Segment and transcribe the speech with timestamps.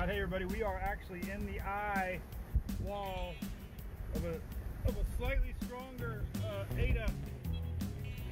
[0.00, 2.18] All right, hey everybody, we are actually in the eye
[2.82, 3.34] wall
[4.14, 7.06] of a of a slightly stronger uh, Eta.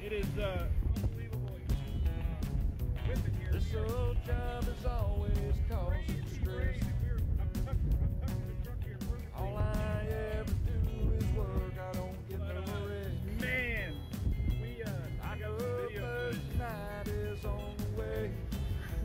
[0.03, 0.65] It is uh,
[0.95, 1.59] unbelievable.
[1.67, 3.51] Uh, here.
[3.51, 6.88] This old job is always causing stress.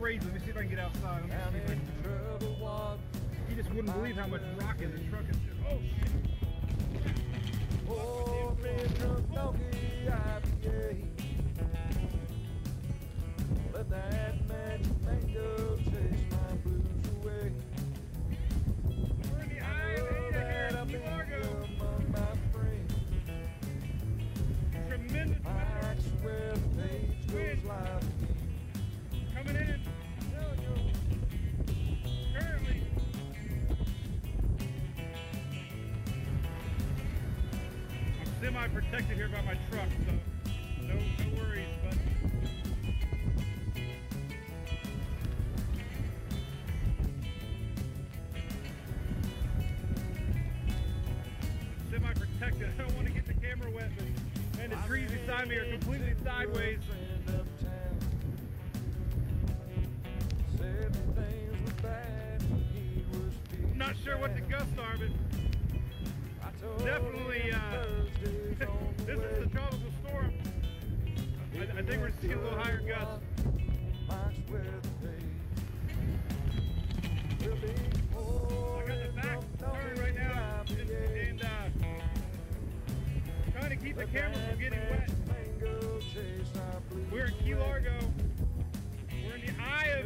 [0.05, 0.21] Crazy.
[0.23, 1.23] Let me see if I can get outside.
[1.23, 2.99] Let me Down see in trouble walk.
[3.49, 5.35] You just wouldn't believe how much rock in the truck is.
[5.67, 6.11] Oh shit.
[7.89, 8.55] Oh,
[8.99, 11.07] truck donkey IPA.
[13.73, 16.85] Let that magic mango chase my blues
[17.23, 17.51] away.
[19.31, 21.44] We're in the eye of Eta here in Key Largo.
[38.65, 40.11] I'm semi-protected here by my truck, so
[40.81, 40.99] no, no
[41.37, 41.67] worries.
[41.83, 41.97] But
[51.91, 52.67] semi-protected.
[52.67, 55.69] I don't want to get the camera wet, but man, the trees beside me are
[55.69, 56.79] completely sideways.
[63.75, 65.09] Not sure what the gusts are, but
[66.83, 68.04] definitely, uh,
[69.05, 70.33] this is the tropical storm.
[71.53, 73.21] I, I think we're seeing a little higher gusts.
[74.09, 74.31] I
[78.87, 80.89] got the back turned right now, and,
[83.53, 85.09] trying to keep the camera from getting wet.
[87.11, 87.93] We're in Key Largo.
[89.11, 90.05] We're in the eye of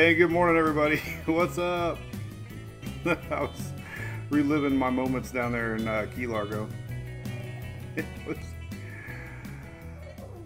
[0.00, 0.96] Hey, good morning, everybody.
[1.26, 1.98] What's up?
[3.04, 3.72] I was
[4.30, 6.66] reliving my moments down there in uh, Key Largo.
[7.96, 8.36] It was,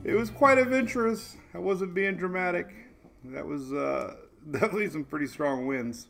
[0.03, 1.37] it was quite adventurous.
[1.55, 2.75] I wasn't being dramatic.
[3.27, 4.17] That was uh,
[4.51, 6.09] definitely some pretty strong winds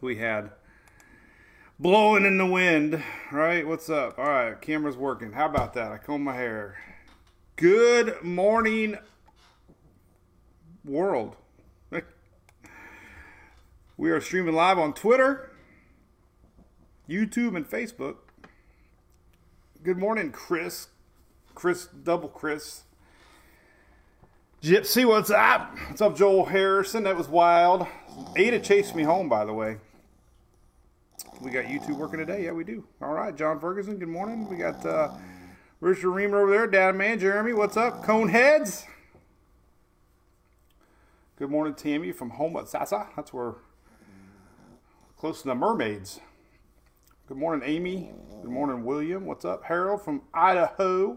[0.00, 0.52] we had.
[1.80, 3.66] Blowing in the wind, right?
[3.66, 4.20] What's up?
[4.20, 5.32] All right, camera's working.
[5.32, 5.90] How about that?
[5.90, 6.76] I combed my hair.
[7.56, 8.98] Good morning,
[10.84, 11.34] world.
[13.98, 15.50] We are streaming live on Twitter,
[17.08, 18.16] YouTube, and Facebook.
[19.82, 20.88] Good morning, Chris.
[21.54, 22.82] Chris, double Chris.
[24.62, 25.74] Gypsy, what's up?
[25.88, 27.04] What's up, Joel Harrison?
[27.04, 27.86] That was wild.
[28.36, 29.78] Eta chased me home, by the way.
[31.40, 32.44] We got YouTube working today.
[32.44, 32.84] Yeah, we do.
[33.00, 34.46] All right, John Ferguson, good morning.
[34.46, 35.14] We got uh,
[35.80, 38.04] Richard Reamer over there, Dad Man, Jeremy, what's up?
[38.04, 38.84] Coneheads.
[41.38, 43.06] Good morning, Tammy from Homosassa.
[43.16, 43.54] That's where
[45.16, 46.20] close to the mermaids.
[47.26, 48.10] Good morning, Amy.
[48.42, 49.24] Good morning, William.
[49.24, 49.64] What's up?
[49.64, 51.16] Harold from Idaho.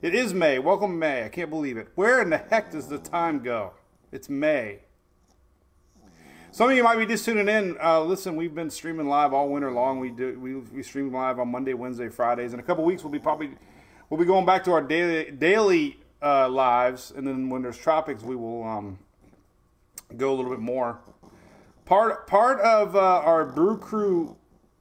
[0.00, 0.60] It is May.
[0.60, 1.24] Welcome, May.
[1.24, 1.88] I can't believe it.
[1.96, 3.72] Where in the heck does the time go?
[4.12, 4.82] It's May.
[6.52, 7.76] Some of you might be just tuning in.
[7.82, 9.98] Uh, listen, we've been streaming live all winter long.
[9.98, 12.52] We do we, we stream live on Monday, Wednesday, Fridays.
[12.52, 13.50] In a couple weeks, we'll be probably
[14.08, 18.22] we'll be going back to our daily daily uh, lives, and then when there's tropics,
[18.22, 19.00] we will um,
[20.16, 21.00] go a little bit more.
[21.84, 24.36] Part part of uh, our Brew Crew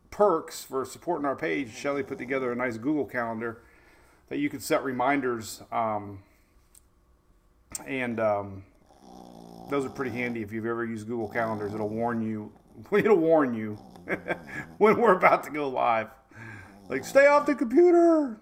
[0.09, 3.61] perks for supporting our page, Shelly put together a nice Google calendar
[4.29, 6.23] that you can set reminders, um,
[7.85, 8.63] and um,
[9.69, 11.73] those are pretty handy if you've ever used Google Calendars.
[11.73, 12.53] It'll warn you.
[12.91, 13.77] It'll warn you
[14.77, 16.07] when we're about to go live.
[16.87, 18.39] Like, stay off the computer.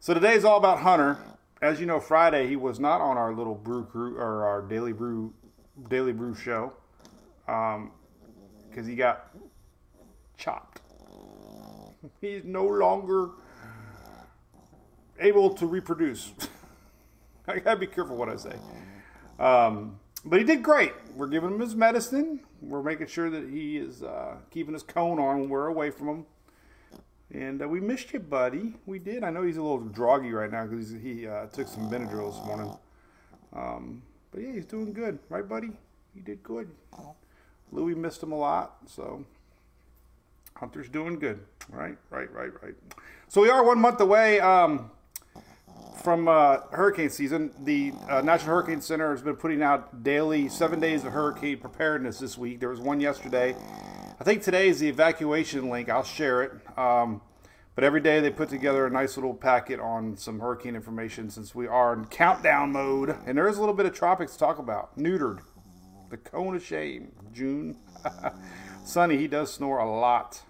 [0.00, 1.18] So today's all about Hunter.
[1.62, 4.92] As you know, Friday he was not on our little brew crew or our daily
[4.92, 5.32] brew
[5.88, 6.72] daily brew show
[7.46, 9.30] because he got
[10.36, 10.80] chopped.
[12.20, 13.30] He's no longer
[15.18, 16.32] able to reproduce.
[17.48, 18.56] I gotta be careful what I say.
[19.38, 20.92] Um, but he did great.
[21.14, 22.40] We're giving him his medicine.
[22.60, 26.08] We're making sure that he is uh, keeping his cone on when we're away from
[26.08, 26.26] him.
[27.32, 28.74] And uh, we missed you, buddy.
[28.86, 29.22] We did.
[29.22, 32.44] I know he's a little groggy right now because he uh, took some Benadryl this
[32.46, 32.76] morning.
[33.52, 34.02] Um,
[34.38, 35.70] but yeah, he's doing good, right, buddy?
[36.14, 36.70] He did good.
[37.72, 39.24] Louis missed him a lot, so
[40.54, 41.40] Hunter's doing good.
[41.68, 42.74] Right, right, right, right.
[43.26, 44.92] So we are one month away um,
[46.04, 47.50] from uh, hurricane season.
[47.64, 52.20] The uh, National Hurricane Center has been putting out daily seven days of hurricane preparedness
[52.20, 52.60] this week.
[52.60, 53.56] There was one yesterday.
[54.20, 55.88] I think today is the evacuation link.
[55.88, 56.52] I'll share it.
[56.78, 57.22] Um,
[57.78, 61.54] but every day they put together a nice little packet on some hurricane information since
[61.54, 63.14] we are in countdown mode.
[63.24, 64.98] And there is a little bit of tropics to talk about.
[64.98, 65.42] Neutered.
[66.10, 67.12] The cone of shame.
[67.32, 67.76] June.
[68.84, 70.42] Sonny, he does snore a lot.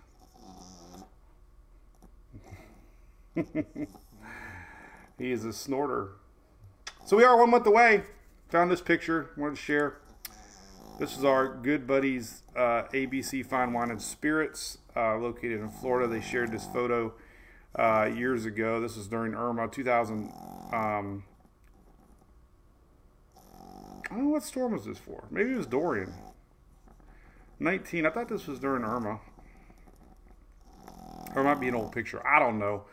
[3.36, 3.42] he
[5.18, 6.12] is a snorter.
[7.04, 8.04] So we are one month away.
[8.48, 9.32] Found this picture.
[9.36, 9.98] Wanted to share.
[10.98, 16.08] This is our good buddies, uh, ABC Fine Wine and Spirits, located in Florida.
[16.08, 17.12] They shared this photo
[17.74, 18.80] uh, years ago.
[18.80, 20.32] This was during Irma, 2000.
[20.72, 21.24] Um,
[24.10, 25.24] I don't know what storm was this for.
[25.30, 26.12] Maybe it was Dorian.
[27.60, 28.06] 19.
[28.06, 29.20] I thought this was during Irma.
[31.34, 32.26] Or it might be an old picture.
[32.26, 32.84] I don't know.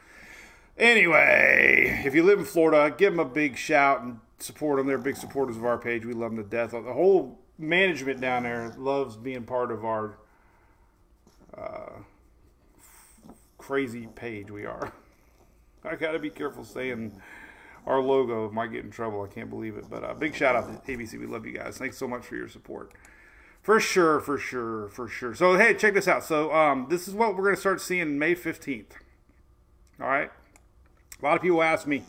[0.78, 4.88] Anyway, if you live in Florida, give them a big shout and support them.
[4.88, 6.06] They're big supporters of our page.
[6.06, 6.72] We love them to death.
[6.72, 10.18] The whole management down there loves being part of our
[11.58, 12.00] uh,
[13.58, 14.92] crazy page we are.
[15.84, 17.22] I got to be careful saying
[17.86, 19.24] our logo might get in trouble.
[19.24, 19.86] I can't believe it.
[19.90, 21.20] But uh, big shout out to ABC.
[21.20, 21.78] We love you guys.
[21.78, 22.94] Thanks so much for your support.
[23.62, 25.34] For sure, for sure, for sure.
[25.34, 26.24] So, hey, check this out.
[26.24, 28.92] So, um, this is what we're to start seeing May 15th.
[30.00, 30.30] All right.
[31.20, 32.04] A lot of people ask me,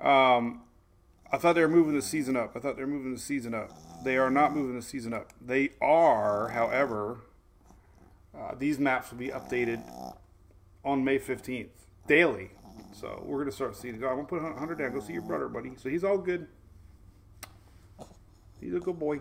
[0.00, 0.62] um,
[1.32, 2.56] I thought they were moving the season up.
[2.56, 3.70] I thought they were moving the season up.
[4.04, 5.32] They are not moving the season up.
[5.40, 7.18] They are, however,
[8.36, 9.82] uh, these maps will be updated
[10.84, 11.68] on May 15th
[12.06, 12.50] daily.
[12.92, 13.94] So we're going to start seeing.
[13.94, 14.92] I'm going to put 100 down.
[14.92, 15.72] Go see your brother, buddy.
[15.76, 16.46] So he's all good.
[18.60, 19.20] He's a good boy.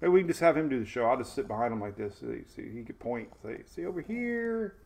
[0.00, 1.04] Maybe we can just have him do the show.
[1.04, 2.18] I'll just sit behind him like this.
[2.20, 3.30] See, see he could point.
[3.42, 4.76] Say, see over here.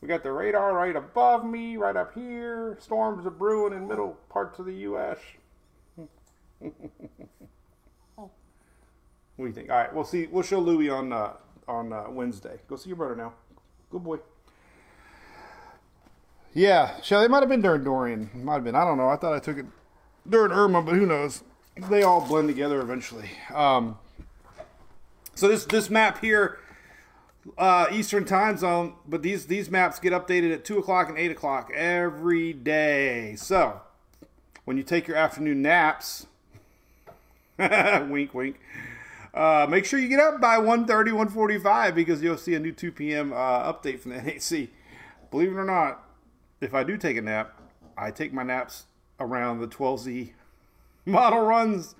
[0.00, 2.78] We got the radar right above me, right up here.
[2.80, 5.18] Storms are brewing in middle parts of the U.S.
[5.96, 6.72] what
[9.36, 9.70] do you think?
[9.70, 10.26] All right, we'll see.
[10.26, 11.32] We'll show Louis on uh,
[11.68, 12.58] on uh, Wednesday.
[12.68, 13.34] Go see your brother now.
[13.90, 14.18] Good boy.
[16.54, 18.30] Yeah, Shelly, it might have been during Dorian.
[18.34, 18.74] Might have been.
[18.74, 19.08] I don't know.
[19.08, 19.66] I thought I took it
[20.28, 21.44] during Irma, but who knows?
[21.88, 23.30] They all blend together eventually.
[23.54, 23.98] Um,
[25.34, 26.58] so this this map here,
[27.56, 31.30] uh, Eastern Time Zone, but these these maps get updated at two o'clock and eight
[31.30, 33.36] o'clock every day.
[33.36, 33.80] So
[34.64, 36.26] when you take your afternoon naps,
[37.58, 38.58] wink wink.
[39.38, 42.90] Uh, make sure you get up by 1.30, 1.45 because you'll see a new 2
[42.90, 43.32] p.m.
[43.32, 44.70] Uh, update from the NHC.
[45.30, 46.02] Believe it or not,
[46.60, 47.56] if I do take a nap,
[47.96, 48.86] I take my naps
[49.20, 50.32] around the 12Z
[51.06, 51.94] model runs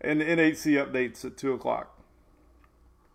[0.00, 1.96] and the NHC updates at 2 o'clock.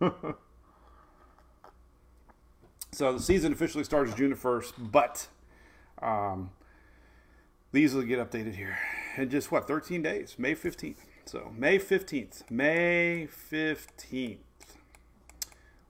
[2.90, 5.28] so the season officially starts June 1st, but
[6.00, 6.52] um,
[7.72, 8.78] these will get updated here
[9.18, 10.96] in just what, 13 days, May 15th.
[11.24, 14.38] So May 15th, May 15th,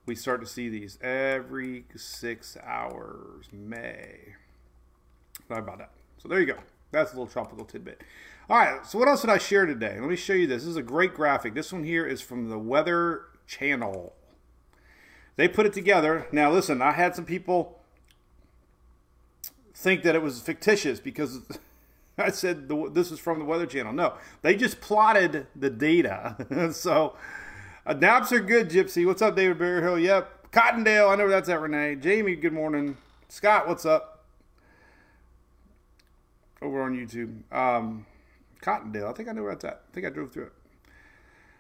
[0.06, 3.46] we start to see these every six hours.
[3.52, 4.34] May.
[5.48, 5.90] Sorry about that.
[6.18, 6.58] So there you go.
[6.90, 8.02] That's a little tropical tidbit.
[8.48, 8.86] All right.
[8.86, 9.98] So what else did I share today?
[9.98, 10.62] Let me show you this.
[10.62, 11.54] This is a great graphic.
[11.54, 14.14] This one here is from the Weather Channel.
[15.36, 16.26] They put it together.
[16.30, 17.80] Now listen, I had some people
[19.74, 21.40] think that it was fictitious because
[22.22, 23.92] I said the, this is from the Weather Channel.
[23.92, 26.70] No, they just plotted the data.
[26.72, 27.16] so
[27.86, 29.06] uh, naps are good, Gypsy.
[29.06, 29.98] What's up, David Berryhill?
[29.98, 30.52] Yep.
[30.52, 31.96] Cottondale, I know that's at, Renee.
[31.96, 32.96] Jamie, good morning.
[33.28, 34.24] Scott, what's up?
[36.60, 37.50] Over on YouTube.
[37.50, 38.06] Um,
[38.62, 39.82] Cottondale, I think I know where that's at.
[39.90, 40.52] I think I drove through it.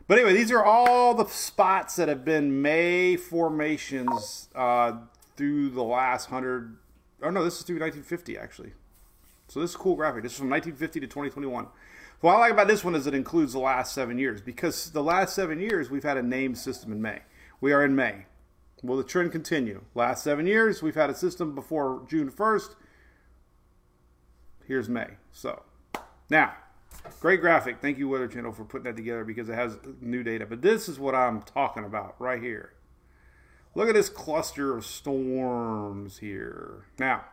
[0.06, 4.98] But anyway, these are all the spots that have been May formations uh,
[5.36, 6.76] through the last hundred.
[7.22, 8.72] Oh no, this is through 1950 actually.
[9.52, 10.22] So this is a cool graphic.
[10.22, 11.66] This is from 1950 to 2021.
[12.22, 15.02] What I like about this one is it includes the last seven years because the
[15.02, 17.18] last seven years we've had a named system in May.
[17.60, 18.24] We are in May.
[18.82, 19.82] Will the trend continue?
[19.94, 22.76] Last seven years we've had a system before June 1st.
[24.66, 25.08] Here's May.
[25.32, 25.64] So
[26.30, 26.54] now,
[27.20, 27.82] great graphic.
[27.82, 30.46] Thank you Weather Channel for putting that together because it has new data.
[30.46, 32.72] But this is what I'm talking about right here.
[33.74, 36.86] Look at this cluster of storms here.
[36.98, 37.26] Now,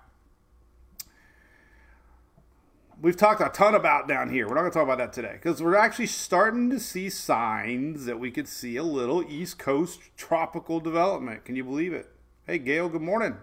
[3.01, 4.47] we've talked a ton about down here.
[4.47, 8.05] We're not going to talk about that today because we're actually starting to see signs
[8.05, 11.45] that we could see a little East Coast tropical development.
[11.45, 12.09] Can you believe it?
[12.45, 13.37] Hey, Gail, good morning.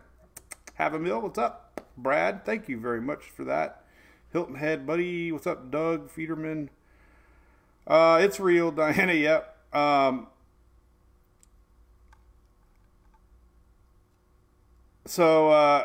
[0.74, 1.20] Have a meal.
[1.20, 1.82] What's up?
[1.96, 3.84] Brad, thank you very much for that.
[4.32, 5.32] Hilton Head, buddy.
[5.32, 6.70] What's up, Doug Federman?
[7.86, 9.14] Uh, it's real, Diana.
[9.14, 9.74] Yep.
[9.74, 10.26] Um,
[15.06, 15.84] so uh,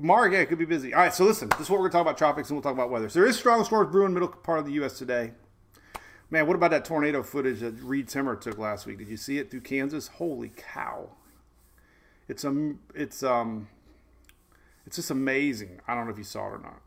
[0.00, 0.94] Mark, yeah, it could be busy.
[0.94, 2.62] All right, so listen, this is what we're going to talk about tropics, and we'll
[2.62, 3.08] talk about weather.
[3.08, 4.98] So there is strong storms brewing middle part of the U.S.
[4.98, 5.32] today.
[6.30, 8.98] Man, what about that tornado footage that Reed Timmer took last week?
[8.98, 10.08] Did you see it through Kansas?
[10.08, 11.10] Holy cow!
[12.28, 13.68] It's um, it's um,
[14.86, 15.80] it's just amazing.
[15.86, 16.80] I don't know if you saw it or not.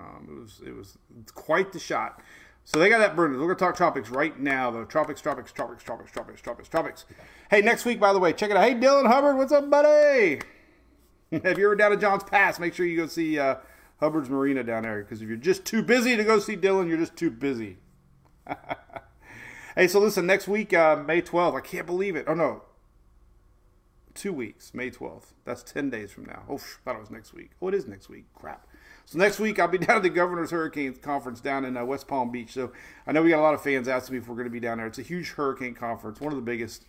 [0.00, 0.96] Um, it was it was
[1.34, 2.22] quite the shot.
[2.64, 3.32] So they got that burned.
[3.34, 4.70] We're going to talk tropics right now.
[4.70, 7.06] The tropics, tropics, tropics, tropics, tropics, tropics, tropics.
[7.50, 8.64] Hey, next week, by the way, check it out.
[8.64, 10.40] Hey, Dylan Hubbard, what's up, buddy?
[11.44, 13.56] if you're ever down at John's Pass, make sure you go see uh,
[14.00, 15.02] Hubbard's Marina down there.
[15.02, 17.78] Because if you're just too busy to go see Dylan, you're just too busy.
[19.76, 21.56] hey, so listen, next week, uh, May 12th.
[21.56, 22.24] I can't believe it.
[22.26, 22.62] Oh no,
[24.18, 25.32] two weeks, May 12th.
[25.44, 26.42] That's 10 days from now.
[26.48, 27.52] Oh, thought it was next week.
[27.62, 28.24] Oh, it is next week.
[28.34, 28.66] Crap.
[29.06, 32.08] So next week I'll be down at the Governor's Hurricane Conference down in uh, West
[32.08, 32.52] Palm Beach.
[32.52, 32.72] So
[33.06, 34.60] I know we got a lot of fans asking me if we're going to be
[34.60, 34.86] down there.
[34.86, 36.84] It's a huge hurricane conference, one of the biggest,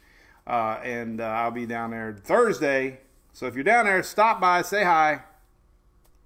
[0.47, 2.99] uh, and uh, I'll be down there Thursday.
[3.33, 5.21] So if you're down there, stop by, say hi.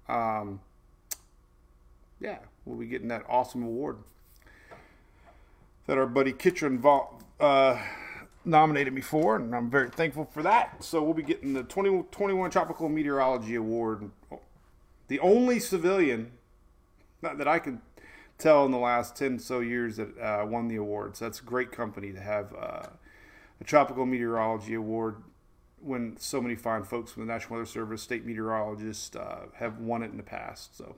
[0.08, 0.60] Um,
[2.20, 3.98] yeah, we'll be getting that awesome award
[5.86, 6.82] that our buddy Kitchen
[7.38, 7.78] uh,
[8.44, 10.82] nominated me for, and I'm very thankful for that.
[10.82, 14.10] So we'll be getting the 2021 Tropical Meteorology Award
[15.08, 16.32] the only civilian
[17.20, 17.80] that I can
[18.38, 21.16] tell in the last 10 so years that uh, won the award.
[21.16, 22.86] So That's a great company to have uh,
[23.60, 25.16] a tropical meteorology award
[25.84, 30.02] when so many fine folks from the National Weather Service, state meteorologists uh, have won
[30.02, 30.76] it in the past.
[30.76, 30.96] So,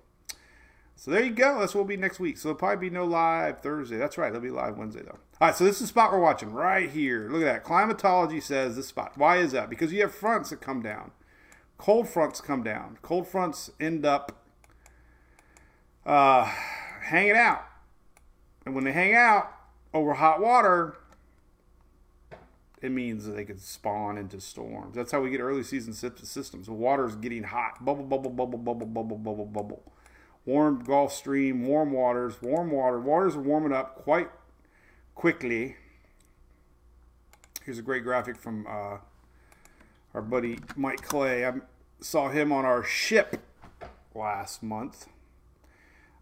[0.95, 1.59] so there you go.
[1.59, 2.39] That's what will be next week.
[2.39, 3.97] So there'll probably be no live Thursday.
[3.97, 4.33] That's right.
[4.33, 5.19] There'll be live Wednesday though.
[5.41, 5.57] All right.
[5.57, 7.29] So this is the spot we're watching right here.
[7.31, 7.65] Look at that.
[7.65, 9.13] Climatology says this spot.
[9.17, 9.69] Why is that?
[9.69, 11.11] Because you have fronts that come down
[11.79, 12.99] cold fronts come down.
[13.03, 14.45] Cold fronts end up
[16.05, 16.45] uh,
[17.03, 17.65] hanging out.
[18.65, 19.51] And when they hang out
[19.95, 20.97] over hot water,
[22.83, 24.95] it means that they could spawn into storms.
[24.95, 26.67] That's how we get early season systems.
[26.67, 27.85] The water is getting hot.
[27.85, 29.93] Bubble, bubble, bubble, bubble, bubble, bubble, bubble.
[30.45, 33.01] Warm Gulf Stream, warm waters, warm water.
[33.01, 34.31] Waters are warming up quite
[35.15, 35.77] quickly.
[37.65, 38.99] Here's a great graphic from uh,
[40.15, 41.45] our buddy Mike Clay.
[41.45, 41.55] I
[42.01, 43.43] saw him on our ship
[44.15, 45.09] last month.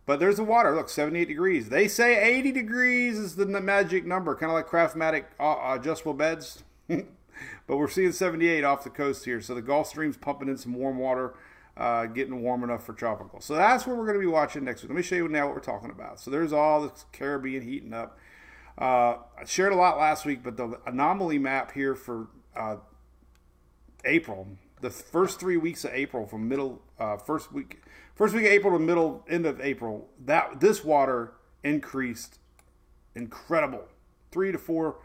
[0.06, 0.74] But there's the water.
[0.74, 1.68] Look, 78 degrees.
[1.70, 6.62] They say 80 degrees is the magic number, kind of like Craftmatic uh, adjustable beds.
[6.88, 9.40] but we're seeing 78 off the coast here.
[9.40, 11.34] So the Gulf Stream's pumping in some warm water,
[11.76, 13.40] uh, getting warm enough for tropical.
[13.40, 14.90] So that's what we're going to be watching next week.
[14.90, 16.20] Let me show you now what we're talking about.
[16.20, 18.18] So there's all the Caribbean heating up.
[18.76, 22.76] Uh, I shared a lot last week, but the anomaly map here for uh,
[24.04, 24.48] April,
[24.80, 27.82] the first three weeks of April, from middle uh, first week,
[28.14, 32.38] first week of April to middle end of April, that this water increased
[33.14, 33.84] incredible,
[34.30, 34.96] three to four,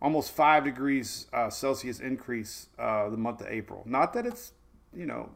[0.00, 3.82] almost five degrees uh, Celsius increase uh, the month of April.
[3.86, 4.52] Not that it's
[4.94, 5.30] you know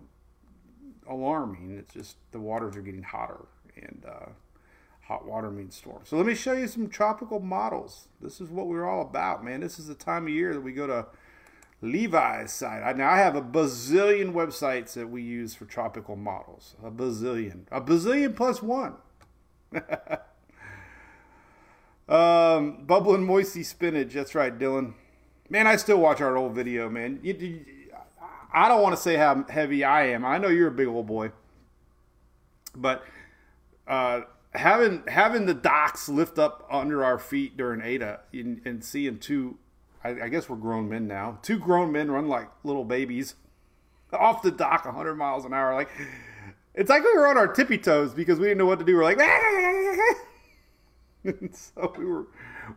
[1.09, 1.77] alarming.
[1.79, 4.05] It's just the waters are getting hotter and.
[4.07, 4.27] Uh,
[5.07, 6.01] hot water means storm.
[6.05, 8.09] So let me show you some tropical models.
[8.21, 9.61] This is what we're all about, man.
[9.61, 11.07] This is the time of year that we go to
[11.87, 12.97] Levi's site.
[12.97, 16.77] Now I have a bazillion websites that we use for tropical models.
[16.85, 17.63] A bazillion.
[17.71, 18.95] A bazillion plus one.
[22.09, 24.13] um, bubble and moisty spinach.
[24.13, 24.95] That's right, Dylan.
[25.49, 27.21] Man, I still watch our old video, man.
[27.23, 27.65] You, you,
[28.53, 30.25] I don't want to say how heavy I am.
[30.25, 31.31] I know you're a big old boy,
[32.75, 33.05] but
[33.87, 34.23] uh,
[34.55, 39.59] having having the docks lift up under our feet during Eta and, and seeing two
[40.05, 41.39] I, I guess we're grown men now.
[41.43, 43.35] Two grown men run like little babies
[44.13, 45.75] off the dock 100 miles an hour.
[45.75, 45.91] Like
[46.75, 48.97] it's like we were on our tippy toes because we didn't know what to do.
[48.97, 49.19] We're like,
[51.53, 52.27] so we were,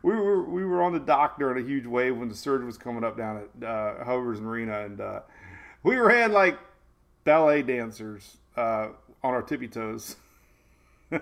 [0.01, 2.77] we were, we were on the dock during a huge wave when the surge was
[2.77, 5.19] coming up down at uh, Hubbard's Marina, and uh,
[5.83, 6.57] we had like
[7.25, 8.88] ballet dancers uh,
[9.21, 10.15] on our tippy toes.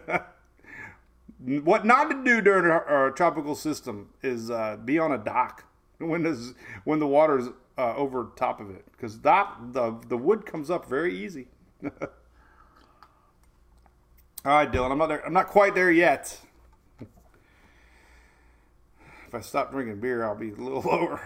[1.40, 5.66] what not to do during a tropical system is uh, be on a dock
[6.06, 10.46] when the when the water's uh, over top of it because that the the wood
[10.46, 11.48] comes up very easy.
[14.46, 15.26] All right, Dylan, I'm not there.
[15.26, 16.40] I'm not quite there yet.
[19.28, 21.22] If I stop drinking beer, I'll be a little lower.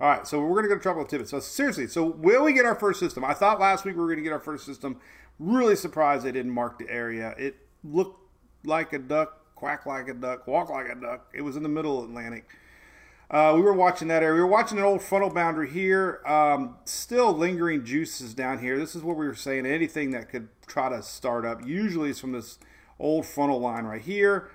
[0.00, 1.32] All right, so we're to go to tropical tidbits.
[1.32, 3.24] So seriously, so will we get our first system?
[3.24, 5.00] I thought last week we were to get our first system.
[5.40, 7.34] Really surprised they didn't mark the area.
[7.36, 8.20] It looked
[8.64, 11.32] like a duck, quack like a duck, walk like a duck.
[11.34, 12.48] It was in the middle Atlantic.
[13.30, 14.36] Uh, we were watching that area.
[14.36, 16.22] We were watching an old frontal boundary here.
[16.26, 18.78] Um, still lingering juices down here.
[18.78, 19.66] This is what we were saying.
[19.66, 22.58] Anything that could try to start up usually is from this
[22.98, 24.50] old frontal line right here.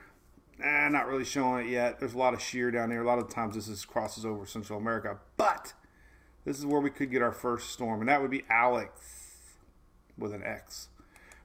[0.64, 2.00] Eh, not really showing it yet.
[2.00, 3.02] There's a lot of shear down there.
[3.02, 5.20] A lot of times this is crosses over Central America.
[5.38, 5.74] But
[6.46, 9.54] This is where we could get our first storm, and that would be Alex
[10.18, 10.90] with an X.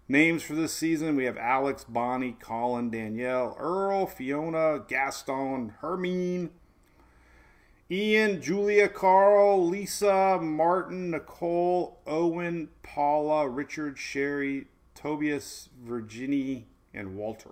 [0.09, 6.51] Names for this season we have Alex, Bonnie, Colin, Danielle, Earl, Fiona, Gaston, Hermine,
[7.91, 17.51] Ian, Julia, Karl, Lisa, Martin, Nicole, Owen, Paula, Richard, Shary, Tobias, Virginie, and Walter.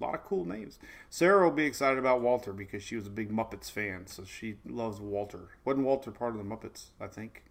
[0.00, 0.78] A lot of cool names.
[1.08, 4.56] Sarah will be excited about Walter because she was a big Muppets fan, so she
[4.66, 5.50] loves Walter.
[5.64, 6.86] Wasn't Walter part of the Muppets?
[7.00, 7.44] I think.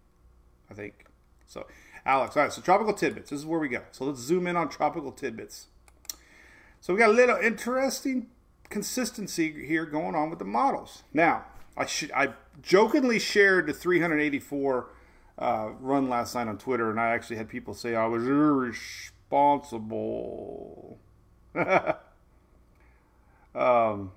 [0.70, 1.06] I think.
[1.46, 1.66] So,
[2.04, 2.36] Alex.
[2.36, 3.30] All right, so tropical tidbits.
[3.30, 3.82] This is where we go.
[3.92, 5.68] So let's zoom in on tropical tidbits.
[6.80, 8.28] So we got a little interesting
[8.68, 11.02] consistency here going on with the models.
[11.12, 11.44] Now,
[11.78, 14.90] I should I jokingly shared the 384
[15.38, 20.98] uh, run last night on Twitter, and I actually had people say I was irresponsible.
[23.54, 24.10] um,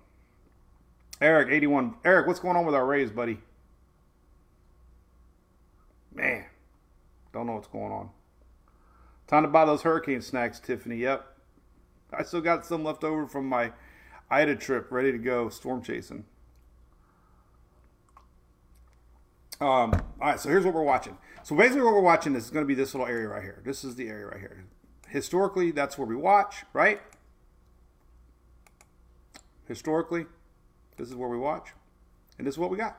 [1.22, 1.94] Eric, 81.
[2.04, 3.38] Eric, what's going on with our Rays, buddy?
[6.14, 6.46] Man,
[7.32, 8.10] don't know what's going on.
[9.28, 10.98] Time to buy those hurricane snacks, Tiffany.
[10.98, 11.28] Yep.
[12.12, 13.72] I still got some left over from my
[14.32, 16.26] Ida trip, ready to go storm chasing.
[19.62, 21.16] Um, all right, so here's what we're watching.
[21.44, 23.62] So basically, what we're watching is going to be this little area right here.
[23.64, 24.66] This is the area right here.
[25.08, 27.00] Historically, that's where we watch, right?
[29.68, 30.26] Historically,
[30.98, 31.70] this is where we watch,
[32.40, 32.98] and this is what we got.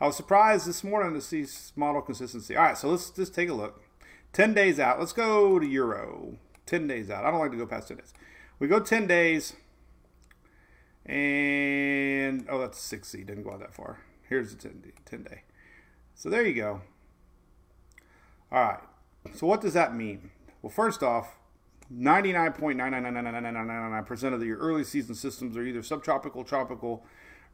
[0.00, 1.44] I was surprised this morning to see
[1.76, 2.56] model consistency.
[2.56, 3.82] All right, so let's just take a look.
[4.32, 4.98] 10 days out.
[4.98, 6.38] Let's go to Euro.
[6.64, 7.26] 10 days out.
[7.26, 8.14] I don't like to go past 10 days.
[8.58, 9.52] We go 10 days,
[11.04, 13.22] and oh, that's 60.
[13.24, 14.00] Didn't go out that far.
[14.26, 14.92] Here's the 10 day.
[15.04, 15.42] 10 day.
[16.20, 16.82] So there you go.
[18.52, 18.80] All right.
[19.34, 20.30] So what does that mean?
[20.60, 21.38] Well, first off,
[21.90, 27.06] 99.9999999% of your early season systems are either subtropical, tropical,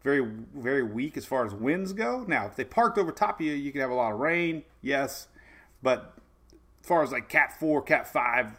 [0.02, 2.24] very very weak as far as winds go.
[2.26, 4.64] Now, if they parked over top of you, you could have a lot of rain,
[4.82, 5.28] yes,
[5.80, 6.14] but
[6.80, 8.58] as far as like Cat 4, Cat 5,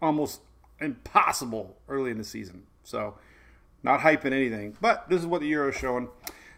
[0.00, 0.40] almost
[0.80, 2.62] impossible early in the season.
[2.84, 3.18] So,
[3.82, 6.08] not hyping anything, but this is what the Euro is showing.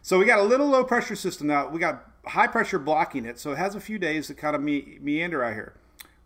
[0.00, 1.68] So, we got a little low pressure system now.
[1.68, 4.62] We got high pressure blocking it, so it has a few days to kind of
[4.62, 5.74] me- meander out here,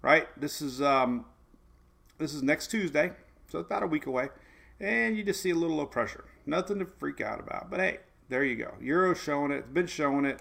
[0.02, 0.28] right?
[0.40, 1.24] This is um,
[2.18, 3.12] this is next Tuesday,
[3.50, 4.28] so it's about a week away,
[4.80, 6.24] and you just see a little low pressure.
[6.46, 8.74] Nothing to freak out about, but hey, there you go.
[8.80, 9.58] Euro's showing it.
[9.58, 10.40] It's been showing it.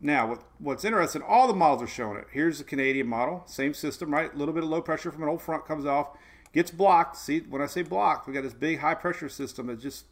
[0.00, 2.26] Now, what, what's interesting, all the models are showing it.
[2.32, 4.32] Here's the Canadian model, same system, right?
[4.32, 6.16] A little bit of low pressure from an old front comes off,
[6.54, 7.16] gets blocked.
[7.16, 10.06] See, when I say blocked, we got this big high pressure system that just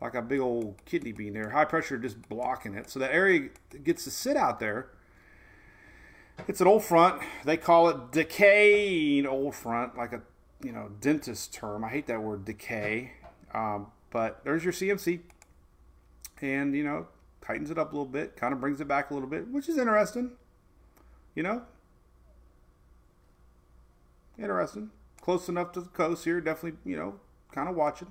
[0.00, 1.50] like a big old kidney bean there.
[1.50, 2.90] High pressure just blocking it.
[2.90, 3.50] So that area
[3.84, 4.88] gets to sit out there.
[6.48, 7.22] It's an old front.
[7.44, 10.22] They call it decaying old front, like a
[10.64, 11.84] you know dentist term.
[11.84, 13.12] I hate that word decay.
[13.52, 15.20] Um, but there's your CMC,
[16.40, 17.08] and you know
[17.42, 19.68] tightens it up a little bit, kind of brings it back a little bit, which
[19.68, 20.32] is interesting.
[21.34, 21.62] You know,
[24.38, 24.90] interesting.
[25.20, 26.40] Close enough to the coast here.
[26.40, 27.16] Definitely, you know,
[27.52, 28.10] kind of watching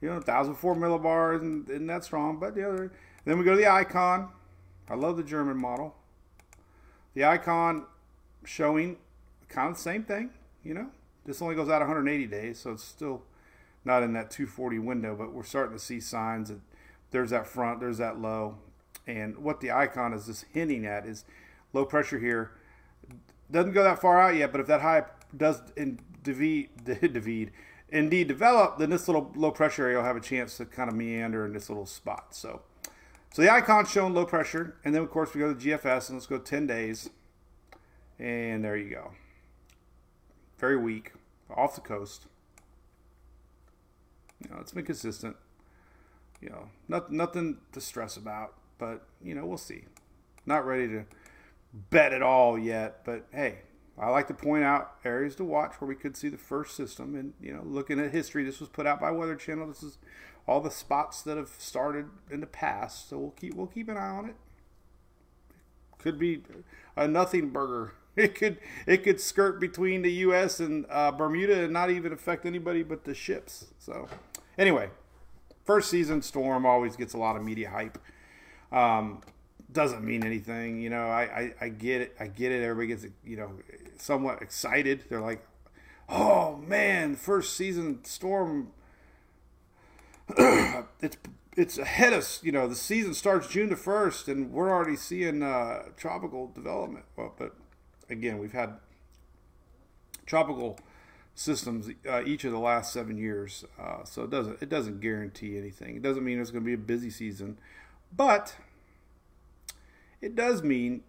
[0.00, 2.38] you know, 1,004 millibars, and, and that's strong.
[2.38, 2.92] But the other,
[3.24, 4.30] then we go to the icon.
[4.88, 5.94] I love the German model.
[7.14, 7.86] The icon
[8.44, 8.96] showing
[9.48, 10.30] kind of the same thing,
[10.62, 10.88] you know.
[11.24, 13.22] This only goes out 180 days, so it's still
[13.84, 16.60] not in that 240 window, but we're starting to see signs that
[17.10, 18.58] there's that front, there's that low.
[19.06, 21.24] And what the icon is just hinting at is
[21.72, 22.52] low pressure here.
[23.50, 25.04] Doesn't go that far out yet, but if that high
[25.36, 26.70] does in divide
[27.96, 30.96] indeed develop, then this little low pressure area will have a chance to kind of
[30.96, 32.34] meander in this little spot.
[32.34, 32.62] So,
[33.32, 36.18] so the icon's showing low pressure, and then of course we go to GFS, and
[36.18, 37.10] let's go 10 days,
[38.18, 39.12] and there you go.
[40.58, 41.12] Very weak,
[41.54, 42.26] off the coast.
[44.42, 45.36] You know, it's been consistent.
[46.40, 49.84] You know, not, nothing to stress about, but you know, we'll see.
[50.44, 51.04] Not ready to
[51.90, 53.60] bet at all yet, but hey,
[53.98, 57.14] I like to point out areas to watch where we could see the first system.
[57.14, 59.68] And, you know, looking at history, this was put out by Weather Channel.
[59.68, 59.98] This is
[60.46, 63.08] all the spots that have started in the past.
[63.08, 64.36] So we'll keep we'll keep an eye on it.
[65.98, 66.42] Could be
[66.96, 67.94] a nothing burger.
[68.16, 68.56] It could
[68.86, 70.58] it could skirt between the U.S.
[70.58, 73.66] and uh, Bermuda and not even affect anybody but the ships.
[73.78, 74.08] So
[74.56, 74.88] anyway,
[75.66, 77.98] first season storm always gets a lot of media hype.
[78.72, 79.20] Um,
[79.70, 80.80] doesn't mean anything.
[80.80, 82.16] You know, I, I, I get it.
[82.18, 82.62] I get it.
[82.62, 83.50] Everybody gets, you know,
[84.00, 85.04] somewhat excited.
[85.08, 85.46] They're like,
[86.08, 88.72] oh man, first season storm.
[90.38, 91.16] it's
[91.56, 95.42] it's ahead of you know the season starts June the first, and we're already seeing
[95.42, 97.04] uh, tropical development.
[97.16, 97.54] Well, but
[98.10, 98.74] again, we've had
[100.26, 100.78] tropical
[101.34, 105.56] systems uh, each of the last seven years, uh, so it doesn't it doesn't guarantee
[105.56, 105.96] anything.
[105.96, 107.58] It doesn't mean it's going to be a busy season,
[108.14, 108.56] but
[110.20, 111.02] it does mean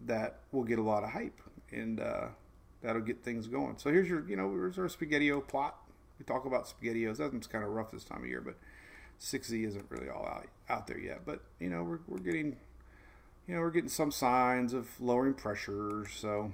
[0.00, 1.40] that we'll get a lot of hype
[1.74, 2.26] and uh,
[2.82, 3.76] that'll get things going.
[3.78, 5.76] So here's your, you know, here's our Spaghetti-O plot.
[6.18, 7.18] We talk about Spaghetti-Os.
[7.18, 8.56] That's kind of rough this time of year, but
[9.20, 11.22] 6Z isn't really all out, out there yet.
[11.24, 12.56] But, you know, we're, we're getting,
[13.48, 16.06] you know, we're getting some signs of lowering pressure.
[16.14, 16.52] So,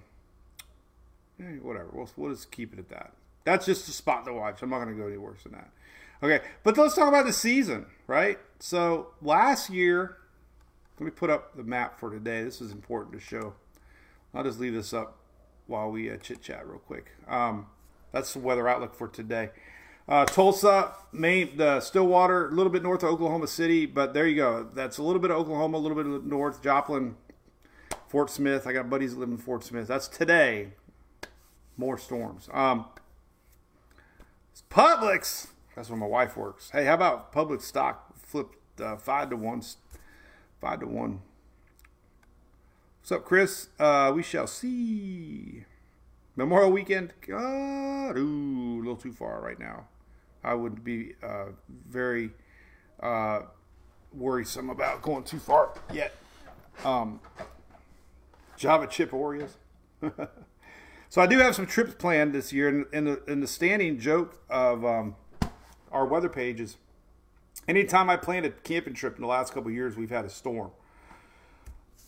[1.41, 1.91] eh, whatever.
[1.93, 3.13] We'll, we'll just keep it at that.
[3.45, 4.63] That's just a spot to watch.
[4.63, 5.71] I'm not going to go any worse than that.
[6.23, 8.39] Okay, but let's talk about the season, right?
[8.59, 10.19] So last year,
[10.99, 12.43] let me put up the map for today.
[12.45, 13.55] This is important to show.
[14.35, 15.19] I'll just leave this up
[15.67, 17.13] while we uh, chit chat real quick.
[17.29, 17.67] Um,
[18.13, 19.51] that's the weather outlook for today.
[20.09, 24.69] Uh, Tulsa, Maine, Stillwater, a little bit north of Oklahoma City, but there you go.
[24.75, 27.15] That's a little bit of Oklahoma, a little bit of the north, Joplin,
[28.09, 28.67] Fort Smith.
[28.67, 29.87] I got buddies that live in Fort Smith.
[29.87, 30.71] That's today.
[31.77, 32.49] More storms.
[32.53, 32.87] Um,
[34.69, 35.49] Publix.
[35.77, 36.71] That's where my wife works.
[36.71, 39.63] Hey, how about Publix stock flipped uh, five to one?
[40.61, 41.21] Five to one.
[43.11, 43.69] What's up, Chris?
[43.77, 45.65] Uh, we shall see.
[46.37, 47.13] Memorial weekend.
[47.27, 49.89] God, ooh, a little too far right now.
[50.45, 51.47] I would be uh,
[51.89, 52.31] very
[53.03, 53.41] uh,
[54.13, 56.15] worrisome about going too far yet.
[56.85, 57.19] Um,
[58.57, 59.55] Java chip Oreos.
[61.09, 64.85] so I do have some trips planned this year, and, the, the standing joke of
[64.85, 65.17] um,
[65.91, 66.77] our weather page is
[67.67, 70.71] anytime I planned a camping trip in the last couple years, we've had a storm.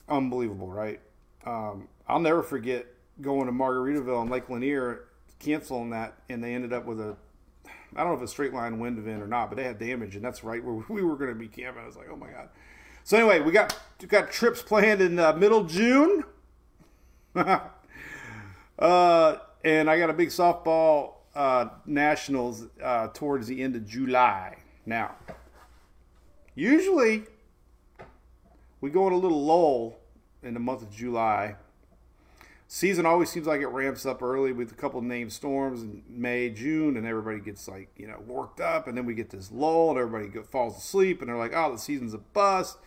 [0.09, 1.01] Unbelievable, right?
[1.47, 2.87] Um, I'll never forget
[3.21, 5.05] going to Margaritaville and Lake Lanier,
[5.39, 7.17] canceling that, and they ended up with a
[7.95, 10.17] I don't know if it's straight line wind event or not, but they had damage,
[10.17, 11.83] and that's right where we were going to be camping.
[11.83, 12.49] I was like, oh my god.
[13.05, 16.25] So anyway, we got we got trips planned in uh, middle June,
[17.35, 17.59] uh,
[18.79, 24.59] and I got a big softball uh, nationals uh, towards the end of July.
[24.87, 25.17] Now,
[26.55, 27.25] usually
[28.83, 29.97] we go in a little lull
[30.43, 31.57] in the month of July
[32.73, 36.49] season always seems like it ramps up early with a couple named storms in May,
[36.49, 39.91] June, and everybody gets like you know worked up, and then we get this lull,
[39.91, 42.79] and everybody falls asleep, and they're like, oh, the season's a bust,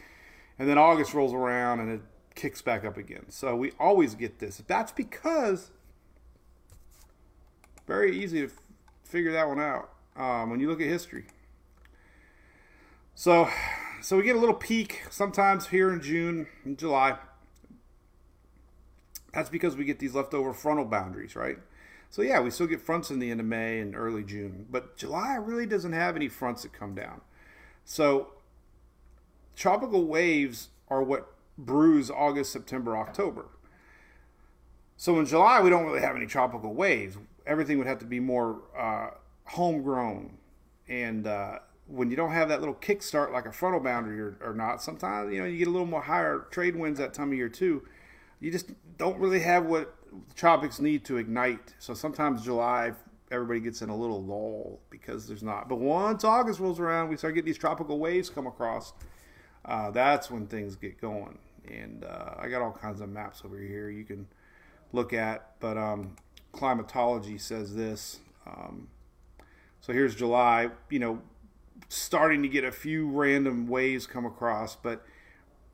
[0.58, 2.02] and then August rolls around and it
[2.34, 3.26] kicks back up again.
[3.30, 4.62] So we always get this.
[4.66, 5.70] That's because
[7.86, 8.60] very easy to f-
[9.04, 11.26] figure that one out um, when you look at history.
[13.14, 13.48] So,
[14.06, 17.18] so we get a little peak sometimes here in June and July
[19.34, 21.58] that's because we get these leftover frontal boundaries, right?
[22.10, 24.96] So yeah, we still get fronts in the end of May and early June, but
[24.96, 27.22] July really doesn't have any fronts that come down.
[27.84, 28.34] So
[29.56, 33.48] tropical waves are what brews August, September, October.
[34.98, 37.18] So in July, we don't really have any tropical waves.
[37.48, 39.10] Everything would have to be more uh,
[39.46, 40.38] homegrown.
[40.88, 44.54] And uh, when you don't have that little kickstart like a frontal boundary or, or
[44.54, 47.38] not, sometimes you know you get a little more higher trade winds that time of
[47.38, 47.84] year too
[48.40, 49.96] you just don't really have what
[50.36, 51.74] tropics need to ignite.
[51.80, 52.94] So sometimes July,
[53.32, 55.70] everybody gets in a little lull because there's not.
[55.70, 58.94] But once August rolls around, we start getting these tropical waves come across.
[59.64, 61.40] Uh, that's when things get going.
[61.68, 64.28] And uh, I got all kinds of maps over here you can
[64.94, 65.60] look at.
[65.60, 66.16] But um,
[66.52, 68.20] climatology says this.
[68.46, 68.90] Um,
[69.82, 71.22] so here's July, you know,
[71.90, 74.76] starting to get a few random waves come across.
[74.76, 75.06] But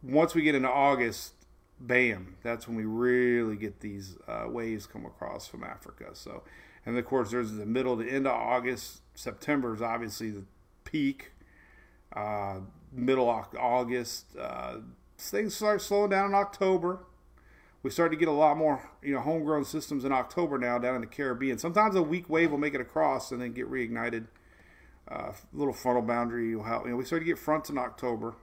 [0.04, 1.34] once we get into August,
[1.80, 6.10] bam, that's when we really get these uh, waves come across from Africa.
[6.14, 6.44] So,
[6.86, 9.02] and of course, there's the middle to end of August.
[9.16, 10.44] September is obviously the
[10.84, 11.32] peak.
[12.14, 12.60] Uh,
[12.92, 14.78] middle August, uh,
[15.18, 17.00] things start slowing down in October.
[17.84, 20.96] We start to get a lot more, you know, homegrown systems in October now down
[20.96, 21.58] in the Caribbean.
[21.58, 24.28] Sometimes a weak wave will make it across and then get reignited.
[25.12, 26.86] Uh, little frontal boundary will help.
[26.86, 28.36] You know, we start to get fronts in October.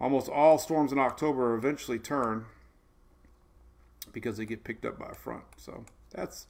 [0.00, 2.46] Almost all storms in October eventually turn
[4.12, 5.44] because they get picked up by a front.
[5.56, 6.46] So that's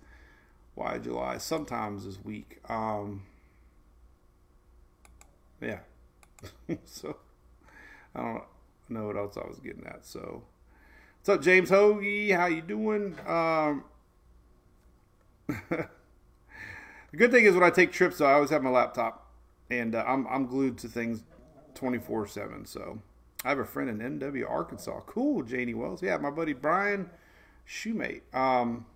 [0.74, 2.58] why July sometimes is weak.
[2.68, 3.24] Um,
[5.60, 5.80] yeah.
[6.86, 7.16] so
[8.14, 8.44] I don't
[8.88, 10.06] know what else I was getting at.
[10.06, 10.42] So
[11.18, 12.34] what's up, James Hoagie?
[12.34, 13.16] How you doing?
[13.26, 13.84] Um,
[17.14, 19.30] the good thing is when I take trips, though, I always have my laptop,
[19.70, 21.22] and uh, I'm I'm glued to things
[21.76, 22.66] 24 seven.
[22.66, 22.98] So
[23.44, 24.98] I have a friend in MW, Arkansas.
[25.06, 26.02] Cool, Janie Wells.
[26.02, 27.08] Yeah, my buddy Brian
[27.68, 28.22] Shoemate.
[28.34, 28.86] Um,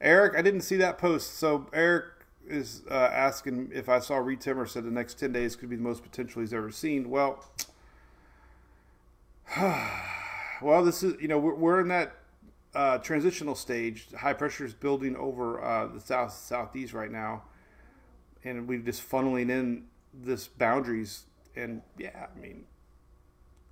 [0.00, 1.36] Eric, I didn't see that post.
[1.36, 2.04] So Eric
[2.48, 5.74] is uh, asking if I saw Reed Timmer said the next 10 days could be
[5.74, 7.10] the most potential he's ever seen.
[7.10, 7.44] Well,
[9.60, 12.19] well, this is, you know, we're in that
[12.74, 14.06] uh, transitional stage.
[14.16, 17.42] High pressure is building over uh, the south southeast right now,
[18.44, 21.24] and we're just funneling in this boundaries
[21.56, 22.64] and yeah, I mean,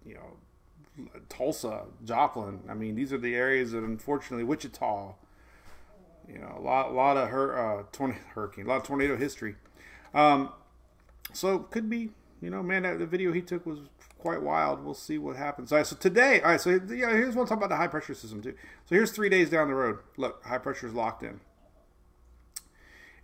[0.05, 2.61] you know, Tulsa, Joplin.
[2.69, 5.15] I mean, these are the areas that unfortunately Wichita.
[6.29, 9.17] You know, a lot, a lot of her, uh, tornado, hurricane, a lot of tornado
[9.17, 9.55] history.
[10.13, 10.51] Um,
[11.33, 12.11] so could be,
[12.43, 13.79] you know, man, that, the video he took was
[14.19, 14.85] quite wild.
[14.85, 15.73] We'll see what happens.
[15.73, 18.15] All right, so today, all right, so yeah, here's one talk about the high pressure
[18.15, 18.55] system too.
[18.87, 19.99] So here's three days down the road.
[20.17, 21.41] Look, high pressure is locked in.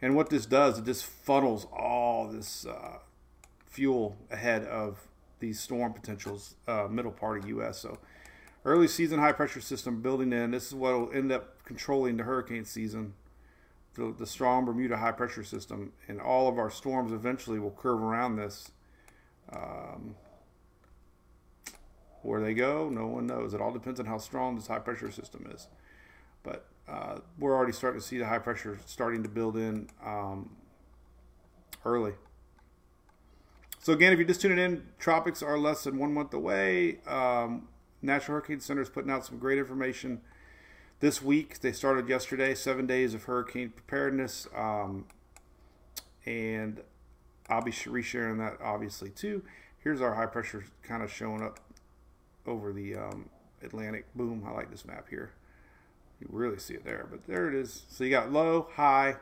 [0.00, 2.98] And what this does, it just funnels all this uh,
[3.66, 4.98] fuel ahead of
[5.40, 7.78] these storm potentials, uh, middle part of U.S.
[7.80, 7.98] So
[8.64, 10.52] early season high pressure system building in.
[10.52, 13.14] This is what will end up controlling the hurricane season.
[13.94, 18.02] The, the strong Bermuda high pressure system, and all of our storms eventually will curve
[18.02, 18.72] around this.
[19.52, 20.16] Um,
[22.24, 23.54] where they go, no one knows.
[23.54, 25.68] It all depends on how strong this high pressure system is.
[26.42, 30.56] But uh, we're already starting to see the high pressure starting to build in um,
[31.84, 32.12] early.
[33.80, 37.00] So again, if you're just tuning in, tropics are less than one month away.
[37.06, 37.68] Um,
[38.00, 40.20] National Hurricane Center is putting out some great information
[41.00, 41.60] this week.
[41.60, 45.06] They started yesterday, seven days of hurricane preparedness, um,
[46.24, 46.80] and
[47.48, 49.42] I'll be resharing that obviously too.
[49.78, 51.60] Here's our high pressure kind of showing up
[52.46, 53.28] over the um,
[53.62, 54.06] Atlantic.
[54.14, 54.44] Boom!
[54.46, 55.32] I like this map here.
[56.20, 57.82] You really see it there, but there it is.
[57.88, 59.16] So you got low, high,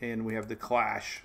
[0.00, 1.22] and we have the clash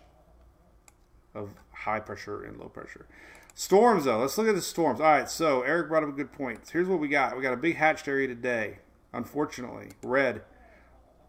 [1.34, 3.08] of high pressure and low pressure.
[3.56, 4.20] Storms, though.
[4.20, 5.00] Let's look at the storms.
[5.00, 6.60] All right, so Eric brought up a good point.
[6.72, 7.36] Here's what we got.
[7.36, 8.80] We got a big hatched area today,
[9.14, 9.90] unfortunately.
[10.02, 10.42] Red.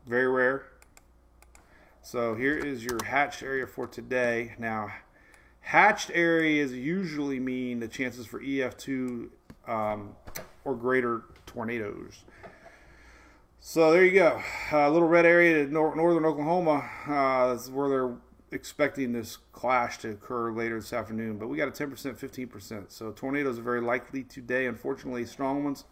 [0.07, 0.67] Very rare.
[2.03, 4.55] So here is your hatched area for today.
[4.59, 4.93] Now,
[5.65, 9.29] hatched areas usually mean the chances for EF2
[9.67, 10.15] um,
[10.65, 12.25] or greater tornadoes.
[13.61, 14.43] So there you go.
[14.73, 16.89] A uh, little red area in nor- northern Oklahoma.
[17.09, 18.15] Uh, that's where they're
[18.51, 22.85] expecting this clash to occur later this afternoon, but we got a 10%, 15%.
[22.89, 24.67] So tornadoes are very likely today.
[24.67, 25.85] Unfortunately, strong ones.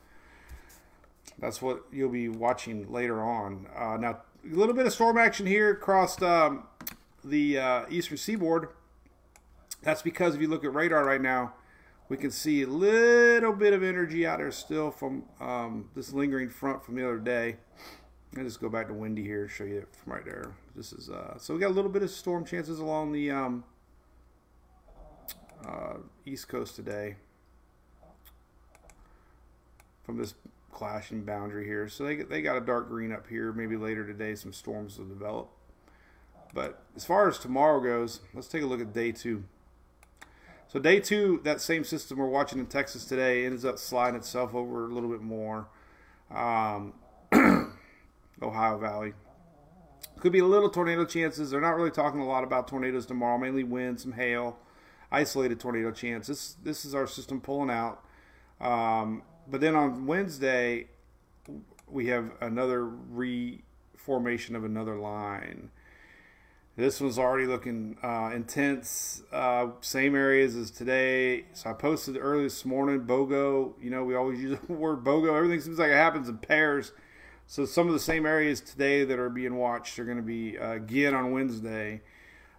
[1.38, 3.66] That's what you'll be watching later on.
[3.74, 6.64] Uh, now, a little bit of storm action here across um,
[7.24, 8.68] the uh, eastern seaboard.
[9.82, 11.54] That's because if you look at radar right now,
[12.08, 16.50] we can see a little bit of energy out there still from um, this lingering
[16.50, 17.56] front from the other day.
[18.36, 20.54] I'll just go back to windy here, and show you from right there.
[20.74, 23.64] This is uh, so we got a little bit of storm chances along the um,
[25.66, 27.16] uh, east coast today
[30.04, 30.34] from this
[30.70, 31.88] clashing boundary here.
[31.88, 33.52] So they they got a dark green up here.
[33.52, 35.50] Maybe later today some storms will develop.
[36.54, 39.44] But as far as tomorrow goes, let's take a look at day two.
[40.72, 44.54] So day two, that same system we're watching in Texas today ends up sliding itself
[44.54, 45.68] over a little bit more.
[46.34, 46.94] Um,
[48.42, 49.12] Ohio Valley.
[50.18, 51.50] Could be a little tornado chances.
[51.50, 53.36] They're not really talking a lot about tornadoes tomorrow.
[53.36, 54.56] Mainly wind, some hail,
[55.10, 56.26] isolated tornado chance.
[56.26, 58.02] This this is our system pulling out.
[58.58, 60.86] Um, but then on Wednesday,
[61.86, 65.70] we have another reformation of another line.
[66.74, 69.22] This was already looking uh, intense.
[69.30, 71.44] Uh, same areas as today.
[71.52, 73.00] So I posted early this morning.
[73.00, 73.74] BOGO.
[73.78, 75.36] You know, we always use the word BOGO.
[75.36, 76.92] Everything seems like it happens in pairs.
[77.46, 80.58] So some of the same areas today that are being watched are going to be
[80.58, 82.00] uh, again on Wednesday.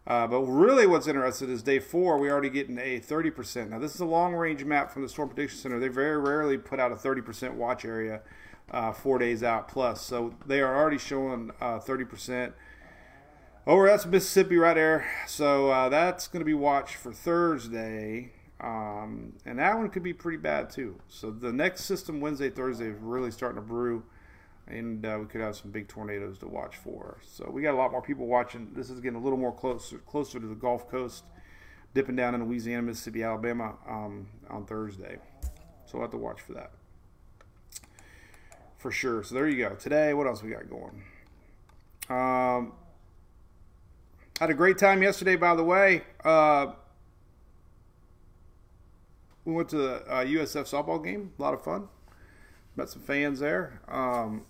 [0.05, 2.19] Uh, but really, what's interesting is day four.
[2.19, 3.69] We already getting a 30%.
[3.69, 5.79] Now, this is a long range map from the Storm Prediction Center.
[5.79, 8.21] They very rarely put out a 30% watch area
[8.69, 10.01] uh, four days out plus.
[10.01, 12.53] So they are already showing 30%.
[13.65, 15.09] Over that's Mississippi right there.
[15.25, 18.33] So uh, that's going to be watched for Thursday.
[18.59, 20.99] Um, and that one could be pretty bad too.
[21.07, 24.03] So the next system Wednesday, Thursday is really starting to brew
[24.67, 27.19] and uh, we could have some big tornadoes to watch for.
[27.23, 28.69] So we got a lot more people watching.
[28.75, 31.23] This is getting a little more closer closer to the Gulf Coast,
[31.93, 35.19] dipping down in Louisiana, Mississippi, Alabama um, on Thursday.
[35.85, 36.71] So we'll have to watch for that
[38.77, 39.23] for sure.
[39.23, 39.75] So there you go.
[39.75, 41.03] Today, what else we got going?
[42.09, 42.73] Um,
[44.39, 46.03] had a great time yesterday, by the way.
[46.23, 46.73] Uh,
[49.45, 51.31] we went to the uh, USF softball game.
[51.37, 51.87] A lot of fun.
[52.75, 53.81] Met some fans there.
[53.87, 54.45] Um,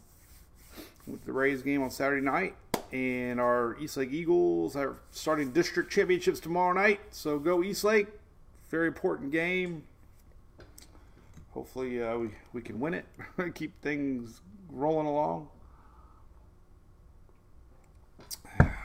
[1.05, 2.55] with the Rays game on Saturday night.
[2.91, 7.01] And our Eastlake Eagles are starting district championships tomorrow night.
[7.11, 8.07] So go Eastlake.
[8.69, 9.83] Very important game.
[11.51, 13.05] Hopefully uh, we, we can win it.
[13.55, 14.41] Keep things
[14.71, 15.49] rolling along.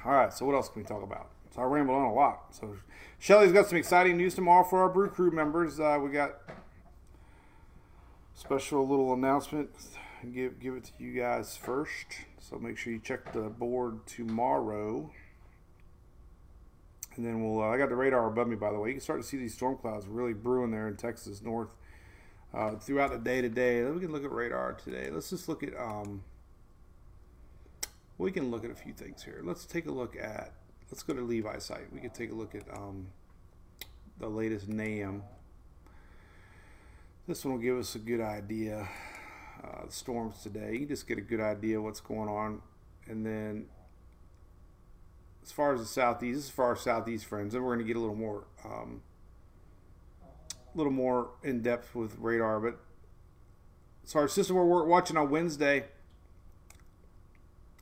[0.04, 1.30] All right, so what else can we talk about?
[1.54, 2.54] So I rambled on a lot.
[2.54, 2.76] So
[3.18, 5.80] Shelly's got some exciting news tomorrow for our Brew Crew members.
[5.80, 6.40] Uh, we got
[8.34, 9.70] special little announcement
[10.32, 12.06] give give it to you guys first.
[12.40, 15.11] So make sure you check the board tomorrow.
[17.16, 17.62] And then we'll.
[17.62, 18.88] Uh, I got the radar above me, by the way.
[18.88, 21.70] You can start to see these storm clouds really brewing there in Texas north
[22.54, 23.82] uh, throughout the day today.
[23.82, 25.11] Then we can look at radar today.
[25.11, 25.76] Let's just look at.
[25.78, 26.22] Um,
[28.18, 29.40] we can look at a few things here.
[29.42, 30.52] Let's take a look at.
[30.90, 31.92] Let's go to Levi's site.
[31.92, 33.09] We can take a look at um,
[34.18, 35.22] the latest NAM.
[37.26, 38.88] This one will give us a good idea.
[39.62, 40.76] Uh, the storms today.
[40.76, 42.62] You just get a good idea what's going on,
[43.09, 43.66] and then
[45.42, 47.52] as far as the southeast, is for our southeast friends.
[47.52, 49.02] Then we're going to get a little more, um,
[50.22, 52.61] a little more in depth with radar.
[52.61, 52.78] But
[54.04, 55.87] so our system we're watching on Wednesday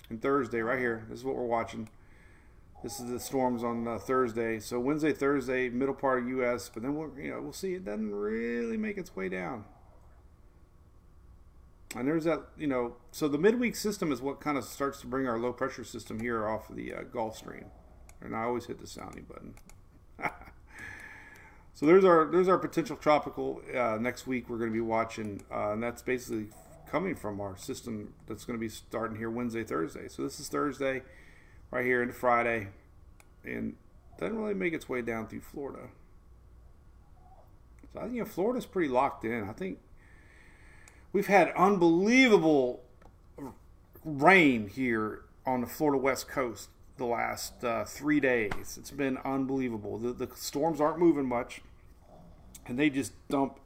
[0.09, 1.05] and Thursday right here.
[1.09, 1.89] This is what we're watching.
[2.83, 4.61] This is the storms on uh, Thursday.
[4.61, 6.71] So Wednesday, Thursday, middle part of U.S.
[6.73, 7.75] But then we'll, you know, we'll see.
[7.75, 9.65] It doesn't really make its way down.
[11.95, 15.07] And there's that, you know, so the midweek system is what kind of starts to
[15.07, 17.67] bring our low pressure system here off of the uh, Gulf Stream.
[18.21, 19.55] And I always hit the sounding button.
[21.75, 23.63] so there's our there's our potential tropical.
[23.75, 26.49] Uh, next week we're going to be watching, uh, and that's basically
[26.91, 30.09] coming from our system that's going to be starting here Wednesday, Thursday.
[30.09, 31.03] So this is Thursday,
[31.71, 32.69] right here into Friday,
[33.45, 33.75] and
[34.19, 35.89] doesn't really make its way down through Florida.
[37.93, 39.49] So I think you know, Florida's pretty locked in.
[39.49, 39.79] I think
[41.13, 42.83] we've had unbelievable
[44.05, 48.77] rain here on the Florida West Coast the last uh, three days.
[48.79, 49.99] It's been unbelievable.
[49.99, 51.61] The, the storms aren't moving much,
[52.67, 53.61] and they just dump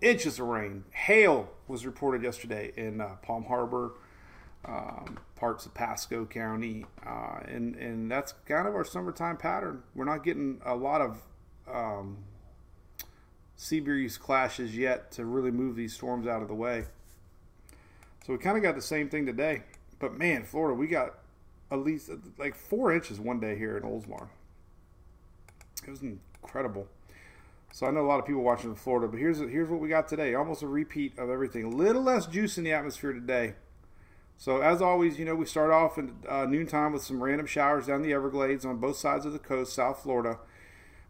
[0.00, 0.84] inches of rain.
[0.92, 3.92] Hail was reported yesterday in uh, Palm Harbor,
[4.64, 9.82] um, parts of Pasco County, uh, and and that's kind of our summertime pattern.
[9.94, 11.22] We're not getting a lot of
[11.70, 12.18] um,
[13.56, 16.84] sea breeze clashes yet to really move these storms out of the way.
[18.26, 19.62] So we kind of got the same thing today.
[19.98, 21.18] But man, Florida, we got
[21.70, 24.28] at least like four inches one day here in Oldsmar.
[25.86, 26.88] It was incredible.
[27.74, 29.88] So I know a lot of people watching in Florida, but here's here's what we
[29.88, 30.32] got today.
[30.36, 31.64] Almost a repeat of everything.
[31.64, 33.54] A little less juice in the atmosphere today.
[34.38, 37.88] So as always, you know, we start off at uh, noontime with some random showers
[37.88, 40.38] down the Everglades on both sides of the coast, South Florida.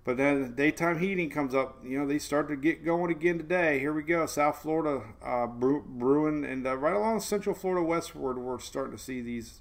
[0.05, 1.85] But then daytime heating comes up.
[1.85, 3.79] You know, they start to get going again today.
[3.79, 4.25] Here we go.
[4.25, 9.21] South Florida uh, brewing, and uh, right along Central Florida westward, we're starting to see
[9.21, 9.61] these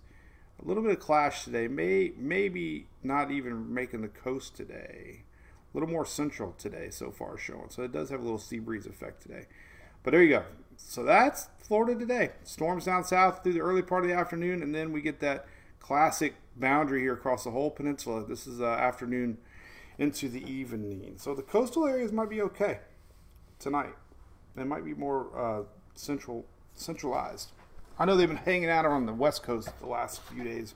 [0.58, 1.68] a little bit of clash today.
[1.68, 5.26] May maybe not even making the coast today.
[5.74, 7.70] A little more central today so far showing.
[7.70, 9.48] So it does have a little sea breeze effect today.
[10.04, 10.44] But there you go.
[10.78, 12.32] So that's Florida today.
[12.44, 15.48] Storms down south through the early part of the afternoon, and then we get that
[15.80, 18.26] classic boundary here across the whole peninsula.
[18.26, 19.38] This is uh, afternoon
[19.98, 21.16] into the evening.
[21.18, 22.80] So the coastal areas might be okay
[23.60, 23.96] tonight.
[24.56, 25.64] They might be more uh,
[25.96, 27.52] central centralized.
[28.00, 30.74] I know they've been hanging out on the west coast the last few days.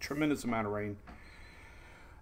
[0.00, 0.98] Tremendous amount of rain.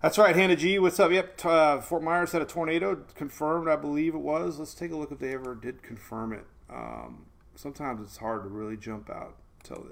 [0.02, 0.80] That's right, Hannah G.
[0.80, 1.12] What's up?
[1.12, 4.58] Yep, uh, Fort Myers had a tornado confirmed, I believe it was.
[4.58, 6.44] Let's take a look if they ever did confirm it.
[6.68, 9.86] Um, sometimes it's hard to really jump out until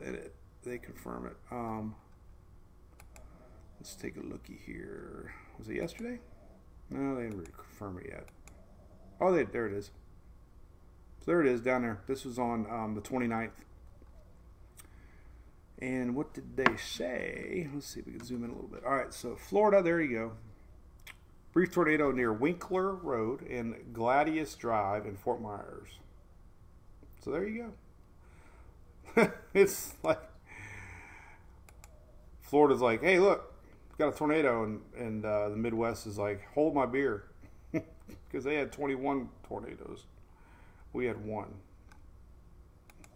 [0.64, 1.36] they confirm it.
[1.52, 1.94] Um,
[3.78, 5.32] let's take a looky here.
[5.56, 6.18] Was it yesterday?
[6.90, 8.26] No, they didn't confirm it yet.
[9.20, 9.92] Oh, they, there it is.
[11.20, 12.00] So there it is down there.
[12.08, 13.50] This was on um, the 29th.
[15.82, 17.68] And what did they say?
[17.72, 18.84] Let's see if we can zoom in a little bit.
[18.84, 20.32] All right, so Florida, there you go.
[21.52, 25.98] Brief tornado near Winkler Road and Gladius Drive in Fort Myers.
[27.24, 27.72] So there you
[29.16, 29.32] go.
[29.54, 30.20] it's like
[32.40, 33.52] Florida's like, hey, look,
[33.98, 37.24] got a tornado, and and uh, the Midwest is like, hold my beer,
[37.72, 40.04] because they had 21 tornadoes.
[40.92, 41.54] We had one.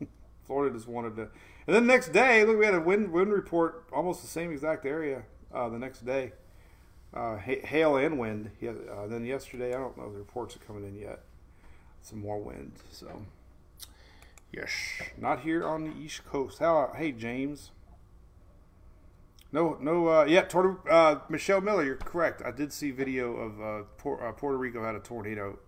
[0.47, 1.29] Florida just wanted to,
[1.67, 4.53] and then the next day, look, we had a wind wind report, almost the same
[4.53, 5.23] exact area.
[5.53, 6.33] Uh, the next day,
[7.15, 8.51] uh, hail and wind.
[8.63, 11.21] Uh, then yesterday, I don't know the reports are coming in yet.
[12.03, 12.73] Some more wind.
[12.91, 13.23] So,
[14.53, 14.71] yes,
[15.17, 16.59] not here on the East Coast.
[16.59, 16.93] How?
[16.97, 17.71] Hey, James.
[19.53, 22.43] No, no, uh, yeah, Tor- uh, Michelle Miller, you're correct.
[22.45, 25.61] I did see video of uh, Por- uh, Puerto Rico had a tornado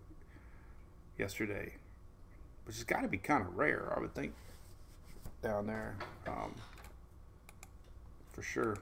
[1.16, 1.74] yesterday,
[2.64, 4.34] which has got to be kind of rare, I would think,
[5.46, 5.94] down there,
[6.26, 6.54] um,
[8.32, 8.78] for sure.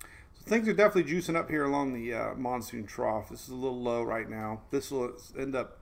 [0.00, 3.28] So things are definitely juicing up here along the uh, monsoon trough.
[3.28, 4.62] This is a little low right now.
[4.70, 5.80] This will end up,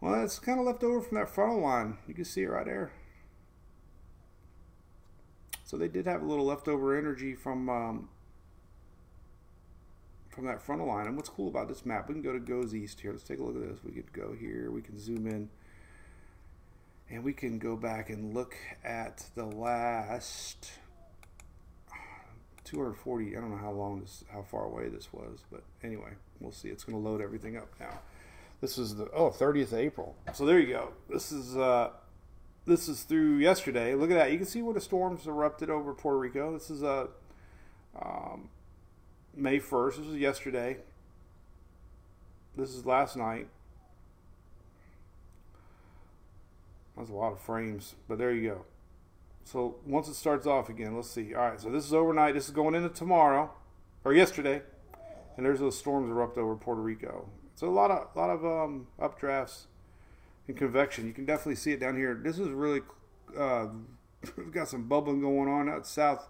[0.00, 1.98] well, it's kind of left over from that frontal line.
[2.08, 2.92] You can see it right there.
[5.64, 8.08] So they did have a little leftover energy from um,
[10.30, 11.06] from that frontal line.
[11.06, 13.12] And what's cool about this map, we can go to GOES East here.
[13.12, 13.84] Let's take a look at this.
[13.84, 14.70] We could go here.
[14.70, 15.48] We can zoom in.
[17.10, 20.70] And we can go back and look at the last
[22.64, 23.36] 240.
[23.36, 26.68] I don't know how long this, how far away this was, but anyway, we'll see.
[26.68, 28.00] It's going to load everything up now.
[28.60, 30.16] This is the oh 30th of April.
[30.32, 30.92] So there you go.
[31.10, 31.90] This is uh,
[32.66, 33.94] this is through yesterday.
[33.94, 34.32] Look at that.
[34.32, 36.52] You can see where the storms erupted over Puerto Rico.
[36.54, 37.08] This is uh,
[38.00, 38.48] um,
[39.36, 39.96] May 1st.
[39.98, 40.78] This was yesterday.
[42.56, 43.48] This is last night.
[46.96, 48.64] That's a lot of frames, but there you go.
[49.44, 51.34] So once it starts off again, let's see.
[51.34, 52.34] All right, so this is overnight.
[52.34, 53.50] This is going into tomorrow
[54.04, 54.62] or yesterday,
[55.36, 57.28] and there's those storms erupt over Puerto Rico.
[57.56, 59.66] So a lot of a lot of um, updrafts
[60.48, 61.06] and convection.
[61.06, 62.14] You can definitely see it down here.
[62.14, 62.80] This is really
[63.38, 63.66] uh,
[64.36, 66.28] we've got some bubbling going on out south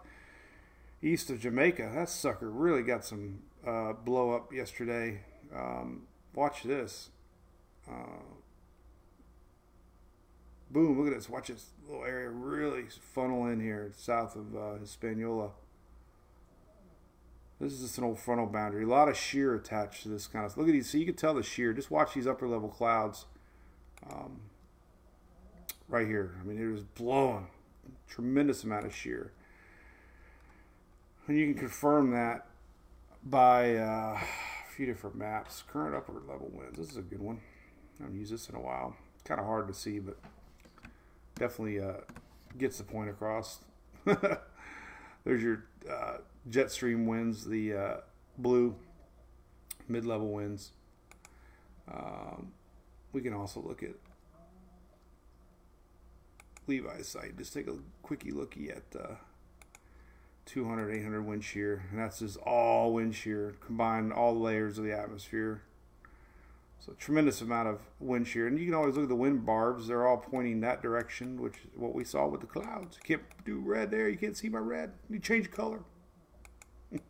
[1.02, 1.92] east of Jamaica.
[1.94, 5.20] That sucker really got some uh, blow up yesterday.
[5.54, 6.02] Um,
[6.34, 7.10] watch this.
[7.88, 8.22] Uh,
[10.74, 11.30] boom, look at this.
[11.30, 12.82] Watch this little area really
[13.14, 15.50] funnel in here south of uh, Hispaniola.
[17.60, 18.82] This is just an old frontal boundary.
[18.82, 20.58] A lot of shear attached to this kind of.
[20.58, 20.90] Look at these.
[20.90, 21.72] So you can tell the shear.
[21.72, 23.26] Just watch these upper level clouds.
[24.10, 24.40] Um,
[25.88, 26.34] right here.
[26.40, 27.46] I mean, it was blowing.
[28.08, 29.32] Tremendous amount of shear.
[31.26, 32.46] And you can confirm that
[33.22, 35.62] by uh, a few different maps.
[35.66, 36.76] Current upper level winds.
[36.76, 37.40] This is a good one.
[38.00, 38.96] I haven't used this in a while.
[39.24, 40.18] Kind of hard to see, but
[41.36, 42.00] definitely uh,
[42.58, 43.60] gets the point across.
[44.04, 46.18] There's your uh,
[46.48, 47.96] jet stream winds, the uh,
[48.38, 48.74] blue
[49.88, 50.72] mid-level winds.
[51.90, 52.52] Um,
[53.12, 53.94] we can also look at
[56.66, 57.36] Levi's site.
[57.36, 59.14] Just take a quickie looky at uh,
[60.46, 64.92] 200, 800 wind shear, and that's just all wind shear, combine all layers of the
[64.92, 65.62] atmosphere.
[66.84, 69.86] So tremendous amount of wind shear, and you can always look at the wind barbs;
[69.86, 72.98] they're all pointing that direction, which is what we saw with the clouds.
[72.98, 74.92] You can't do red there; you can't see my red.
[75.08, 75.80] You change color.
[76.92, 77.00] all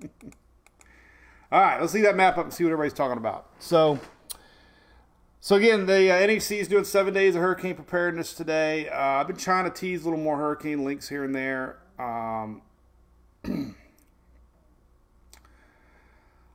[1.50, 3.50] right, let's see that map up and see what everybody's talking about.
[3.58, 3.98] So.
[5.40, 8.88] So again, the uh, NHC is doing seven days of hurricane preparedness today.
[8.88, 11.80] Uh, I've been trying to tease a little more hurricane links here and there.
[11.98, 12.62] Um,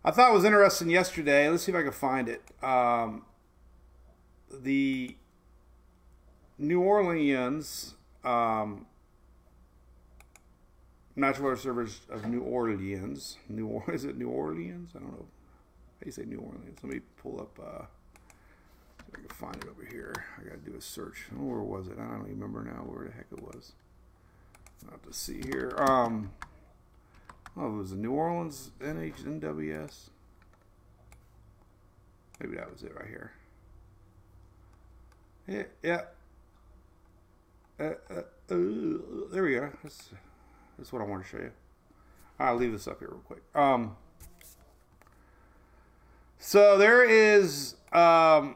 [0.03, 1.49] I thought was interesting yesterday.
[1.49, 2.41] Let's see if I can find it.
[2.63, 3.25] Um,
[4.51, 5.15] the
[6.57, 8.85] New Orleans um,
[11.15, 13.37] National Weather Service of New Orleans.
[13.49, 14.91] New or- is it New Orleans?
[14.95, 15.25] I don't know.
[15.25, 16.79] How do you say New Orleans?
[16.81, 17.59] Let me pull up.
[17.59, 17.85] Uh,
[19.13, 20.13] I can find it over here.
[20.37, 21.25] I gotta do a search.
[21.37, 21.97] Oh, where was it?
[21.99, 23.73] I don't remember now where the heck it was.
[24.85, 25.75] I'll have to see here.
[25.77, 26.31] Um,
[27.59, 30.09] oh, it was the New Orleans NHNWS.
[32.39, 33.33] Maybe that was it right here.
[35.47, 36.01] Yeah, yeah.
[37.79, 38.23] Uh, uh, uh,
[39.31, 39.69] there we go.
[39.83, 40.09] That's,
[40.77, 41.51] that's what I want to show you.
[42.39, 43.43] I'll leave this up here real quick.
[43.53, 43.97] Um,
[46.37, 48.55] so there is um,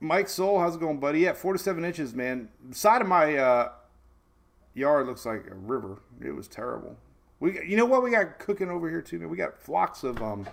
[0.00, 1.20] Mike Soul, how's it going, buddy?
[1.20, 2.50] Yeah, four to seven inches, man.
[2.72, 3.72] Side of my uh,
[4.76, 6.00] yard looks like a river.
[6.20, 6.96] It was terrible.
[7.40, 9.18] We, you know what we got cooking over here too?
[9.18, 9.28] Man?
[9.28, 10.46] We got flocks of um,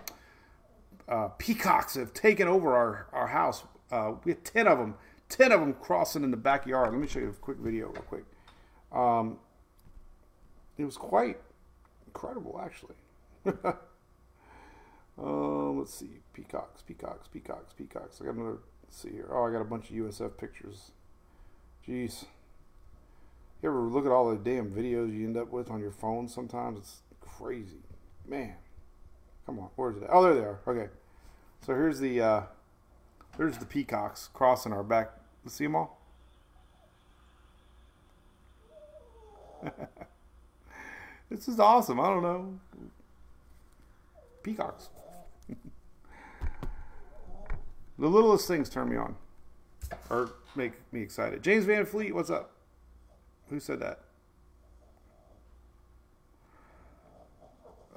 [1.08, 3.64] uh, peacocks have taken over our our house.
[3.92, 4.96] Uh, we had ten of them,
[5.30, 6.92] ten of them crossing in the backyard.
[6.92, 8.26] Let me show you a quick video, real quick.
[8.92, 9.38] Um,
[10.78, 11.40] it was quite
[12.08, 12.96] incredible, actually.
[15.18, 18.20] um, let's see, peacocks, peacocks, peacocks, peacocks.
[18.22, 18.58] I got another
[18.94, 19.28] Let's see here.
[19.32, 20.92] Oh, I got a bunch of USF pictures.
[21.88, 22.26] Jeez.
[23.64, 26.28] You ever look at all the damn videos you end up with on your phone
[26.28, 26.80] sometimes?
[26.80, 27.80] It's crazy.
[28.28, 28.56] Man.
[29.46, 29.70] Come on.
[29.78, 30.04] Where's it?
[30.12, 30.60] Oh, there they are.
[30.68, 30.90] Okay.
[31.66, 32.42] So here's the uh
[33.38, 35.12] there's the peacocks crossing our back.
[35.46, 36.02] Let's see them all.
[41.30, 42.02] this is awesome.
[42.02, 42.60] I don't know.
[44.44, 44.90] Peacocks.
[48.00, 49.16] The littlest things turn me on
[50.10, 51.44] or make me excited.
[51.44, 52.53] James Van Fleet, what's up?
[53.50, 54.00] Who said that?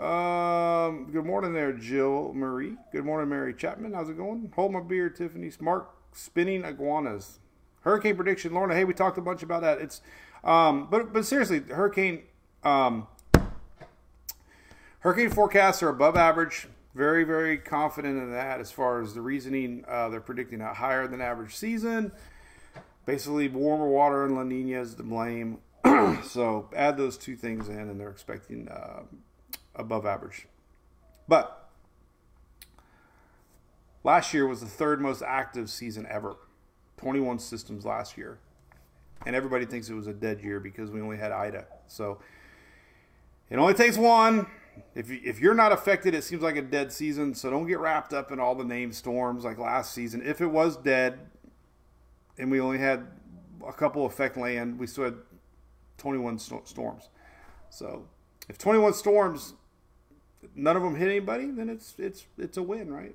[0.03, 2.77] Um, good morning there, Jill Marie.
[2.93, 3.95] Good morning, Mary Chapman.
[3.95, 4.53] How's it going?
[4.55, 5.51] Hold my beer, Tiffany.
[5.51, 7.39] Smart spinning iguanas.
[7.81, 8.75] Hurricane prediction, Lorna.
[8.75, 9.81] Hey, we talked a bunch about that.
[9.81, 10.03] It's,
[10.45, 12.25] um, but but seriously, hurricane,
[12.63, 13.07] um,
[14.99, 19.85] hurricane forecasts are above average very, very confident in that as far as the reasoning.
[19.87, 22.11] Uh, they're predicting a higher than average season.
[23.07, 25.59] Basically, warmer water and La Nina is to blame.
[26.25, 29.03] so add those two things in, and they're expecting uh,
[29.77, 30.49] above average.
[31.29, 31.69] But
[34.03, 36.37] last year was the third most active season ever
[36.97, 38.39] 21 systems last year.
[39.25, 41.67] and everybody thinks it was a dead year because we only had Ida.
[41.87, 42.19] So
[43.51, 44.47] it only takes one.
[44.95, 47.35] If you, if you're not affected, it seems like a dead season.
[47.35, 50.23] So don't get wrapped up in all the name storms like last season.
[50.25, 51.19] If it was dead,
[52.39, 53.07] and we only had
[53.67, 55.15] a couple affect land, we still had
[55.99, 57.09] 21 sto- storms.
[57.71, 58.07] So
[58.49, 59.55] if 21 storms,
[60.55, 63.15] none of them hit anybody, then it's it's it's a win, right?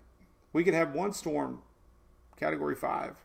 [0.54, 1.62] We could have one storm,
[2.38, 3.16] category five,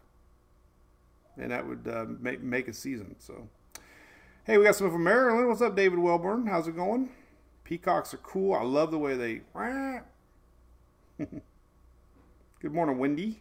[1.37, 3.17] and that would uh, make make a season.
[3.19, 3.49] So,
[4.45, 5.49] hey, we got someone from Maryland.
[5.49, 6.49] What's up, David Welburn?
[6.49, 7.11] How's it going?
[7.65, 8.55] Peacocks are cool.
[8.55, 9.41] I love the way they.
[12.61, 13.41] Good morning, Wendy.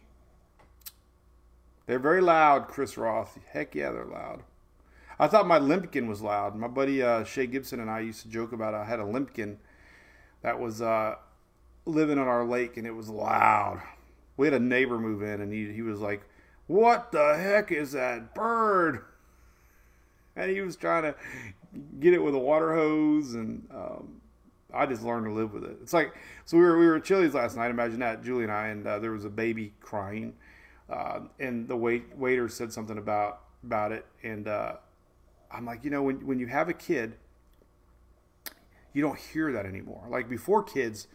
[1.86, 3.38] They're very loud, Chris Roth.
[3.52, 4.42] Heck yeah, they're loud.
[5.18, 6.56] I thought my limpkin was loud.
[6.56, 9.56] My buddy uh, Shay Gibson and I used to joke about I had a limpkin
[10.42, 11.14] that was uh,
[11.86, 13.80] living on our lake and it was loud.
[14.36, 16.22] We had a neighbor move in and he, he was like,
[16.66, 19.04] What the heck is that bird?
[20.34, 21.14] And he was trying to
[21.98, 24.20] get it with a water hose and um,
[24.74, 25.78] I just learned to live with it.
[25.82, 26.12] It's like
[26.44, 27.70] so we were we were at Chili's last night.
[27.70, 30.34] Imagine that, Julie and I, and uh, there was a baby crying,
[30.88, 34.74] uh, and the wait waiter said something about about it, and uh,
[35.50, 37.14] I'm like, you know, when when you have a kid,
[38.92, 40.04] you don't hear that anymore.
[40.08, 41.08] Like before kids,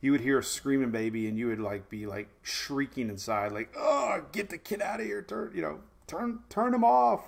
[0.00, 3.72] you would hear a screaming baby, and you would like be like shrieking inside, like,
[3.76, 7.22] oh, get the kid out of here, turn, you know, turn turn him off.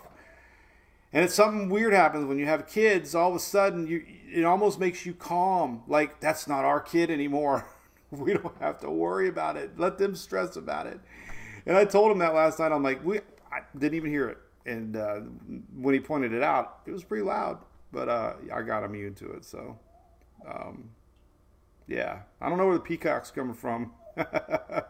[1.12, 3.14] And it's something weird happens when you have kids.
[3.14, 5.84] All of a sudden, you it almost makes you calm.
[5.86, 7.66] Like that's not our kid anymore.
[8.10, 9.78] we don't have to worry about it.
[9.78, 10.98] Let them stress about it.
[11.66, 12.72] And I told him that last night.
[12.72, 13.18] I'm like, we
[13.52, 14.38] I didn't even hear it.
[14.66, 15.20] And uh,
[15.76, 17.58] when he pointed it out, it was pretty loud.
[17.92, 19.44] But uh, I got immune to it.
[19.44, 19.78] So,
[20.46, 20.90] um,
[21.86, 23.92] yeah, I don't know where the peacock's coming from.
[24.16, 24.84] uh,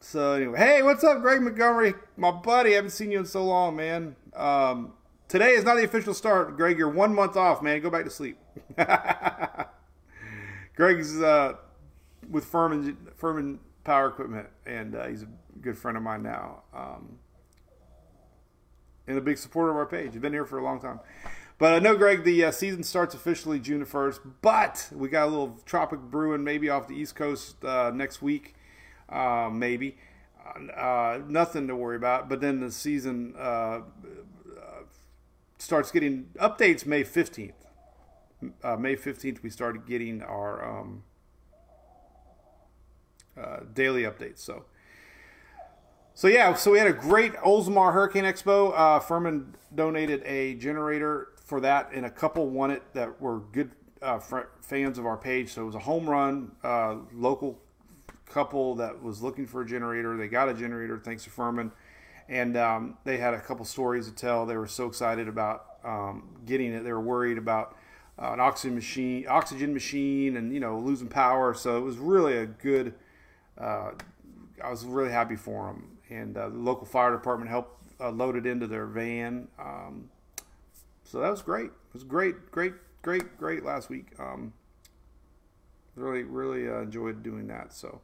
[0.00, 2.72] so anyway, hey, what's up, Greg Montgomery, my buddy?
[2.72, 4.14] I haven't seen you in so long, man.
[4.36, 4.92] Um,
[5.28, 6.78] today is not the official start, Greg.
[6.78, 7.80] You're one month off, man.
[7.80, 8.38] Go back to sleep.
[10.76, 11.54] Greg's uh,
[12.30, 15.28] with Furman Furman Power Equipment, and uh, he's a
[15.60, 17.18] good friend of mine now, um,
[19.06, 20.12] and a big supporter of our page.
[20.12, 21.00] He's been here for a long time.
[21.56, 25.30] But I know, Greg, the uh, season starts officially June 1st, but we got a
[25.30, 28.56] little tropic brewing maybe off the East Coast uh, next week
[29.08, 29.96] uh, maybe.
[30.76, 32.28] Uh, nothing to worry about.
[32.28, 33.80] But then the season uh,
[35.58, 37.52] starts getting updates May 15th.
[38.62, 41.04] Uh, May 15th, we started getting our um,
[43.40, 44.38] uh, daily updates.
[44.38, 44.64] So,
[46.14, 48.72] so yeah, so we had a great Oldsmar Hurricane Expo.
[48.76, 53.70] Uh, Furman donated a generator for that, and a couple won it that were good
[54.20, 55.52] fr- fans of our page.
[55.52, 56.52] So it was a home run,
[57.12, 57.58] local
[58.26, 60.16] couple that was looking for a generator.
[60.16, 61.72] They got a generator thanks to Furman,
[62.28, 64.46] and um, they had a couple stories to tell.
[64.46, 66.84] They were so excited about um, getting it.
[66.84, 67.76] They were worried about
[68.18, 71.54] uh, an oxygen machine, oxygen machine, and you know losing power.
[71.54, 72.94] So it was really a good.
[73.58, 73.92] Uh,
[74.62, 78.36] I was really happy for them, and uh, the local fire department helped uh, load
[78.36, 79.48] it into their van.
[79.58, 80.10] Um,
[81.04, 81.66] so that was great.
[81.66, 84.08] It was great, great, great, great last week.
[84.18, 84.52] Um,
[85.94, 87.72] really, really uh, enjoyed doing that.
[87.72, 88.00] So,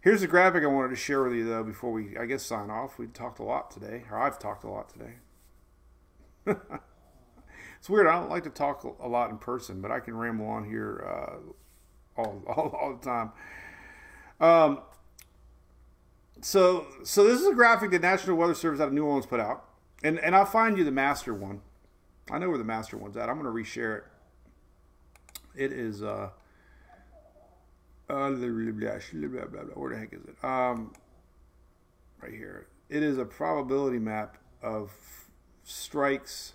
[0.00, 2.70] here's a graphic I wanted to share with you though before we, I guess, sign
[2.70, 2.98] off.
[2.98, 5.14] We talked a lot today, or I've talked a lot today.
[7.78, 8.06] it's weird.
[8.06, 11.04] I don't like to talk a lot in person, but I can ramble on here
[11.06, 13.32] uh, all, all, all the time.
[14.40, 14.80] Um,
[16.44, 19.40] so, so this is a graphic that National Weather Service out of New Orleans put
[19.40, 19.64] out,
[20.02, 21.62] and and I'll find you the master one.
[22.30, 23.30] I know where the master one's at.
[23.30, 24.04] I'm going to reshare it.
[25.56, 26.02] It is.
[26.02, 26.28] Uh,
[28.10, 30.44] uh, where the heck is it?
[30.44, 30.92] Um,
[32.20, 32.66] right here.
[32.90, 34.92] It is a probability map of
[35.62, 36.52] strikes.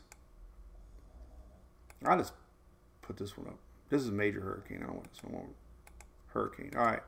[2.05, 2.33] I'll just
[3.01, 3.57] put this one up.
[3.89, 4.83] This is a major hurricane.
[4.83, 5.47] I don't want this one.
[6.27, 6.73] Hurricane.
[6.77, 7.01] All right.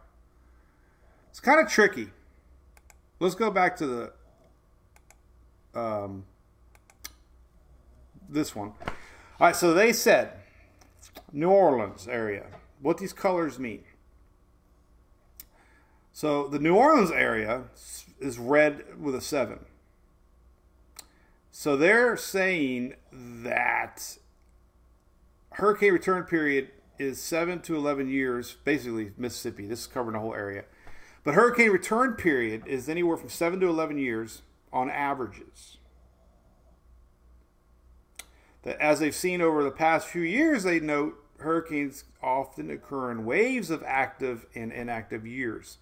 [1.30, 2.10] It's kind of tricky.
[3.22, 6.26] Let's go back to the um,
[8.28, 8.74] this one.
[8.80, 8.96] All
[9.40, 9.56] right.
[9.56, 10.32] So they said
[11.32, 12.48] New Orleans area.
[12.82, 13.84] What these colors mean.
[16.12, 17.66] So the New Orleans area
[18.20, 19.66] is red with a seven.
[21.52, 24.18] So they're saying that
[25.52, 29.68] hurricane return period is seven to 11 years, basically Mississippi.
[29.68, 30.64] This is covering the whole area.
[31.24, 34.42] But hurricane return period is anywhere from seven to 11 years
[34.74, 35.78] on averages.
[38.64, 43.26] That as they've seen over the past few years, they note hurricanes often occur in
[43.26, 45.78] waves of active and inactive years.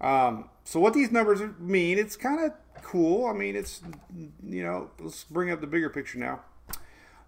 [0.00, 3.26] Um, so what these numbers mean, it's kind of cool.
[3.26, 3.82] I mean, it's
[4.44, 6.40] you know, let's bring up the bigger picture now.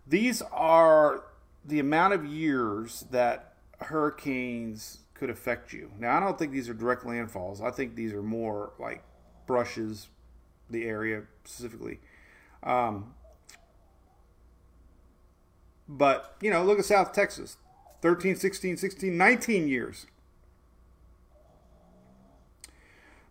[0.06, 1.24] These are
[1.64, 5.91] the amount of years that hurricanes could affect you.
[5.99, 7.61] Now, I don't think these are direct landfalls.
[7.61, 9.05] I think these are more like
[9.47, 10.09] brushes,
[10.71, 12.01] the area specifically.
[12.62, 13.14] Um,
[15.87, 17.59] but, you know, look at South Texas
[18.01, 20.07] 13, 16, 16, 19 years.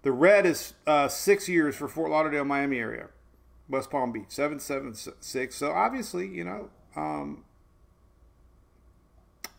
[0.03, 3.07] The red is uh, six years for Fort Lauderdale, Miami area,
[3.67, 5.55] West Palm Beach, seven, seven, six.
[5.55, 7.45] So obviously, you know, um,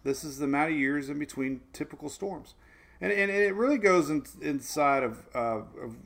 [0.05, 2.55] this is the amount of years in between typical storms,
[3.01, 5.97] and and, and it really goes in, inside of, uh, of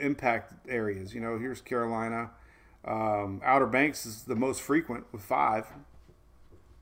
[0.00, 1.14] impact areas.
[1.14, 2.30] You know, here's Carolina.
[2.84, 5.66] Um, Outer Banks is the most frequent with five.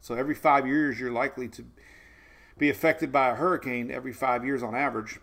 [0.01, 1.65] So every five years, you're likely to
[2.59, 5.19] be affected by a hurricane every five years on average.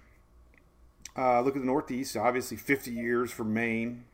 [1.17, 4.05] Uh, look at the Northeast, obviously 50 years for Maine,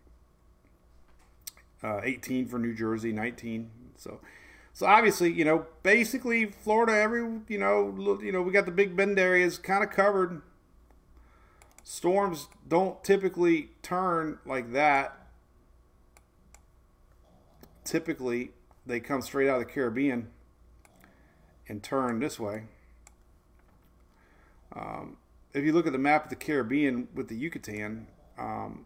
[1.83, 3.71] uh, 18 for New Jersey, 19.
[3.95, 4.19] So,
[4.73, 8.95] so obviously, you know, basically Florida, every you know, you know, we got the Big
[8.95, 10.41] Bend areas kind of covered.
[11.83, 15.27] Storms don't typically turn like that.
[17.83, 18.51] Typically,
[18.85, 20.27] they come straight out of the Caribbean
[21.67, 22.63] and turn this way.
[24.75, 25.17] Um,
[25.53, 28.07] if you look at the map of the Caribbean with the Yucatan,
[28.37, 28.85] um,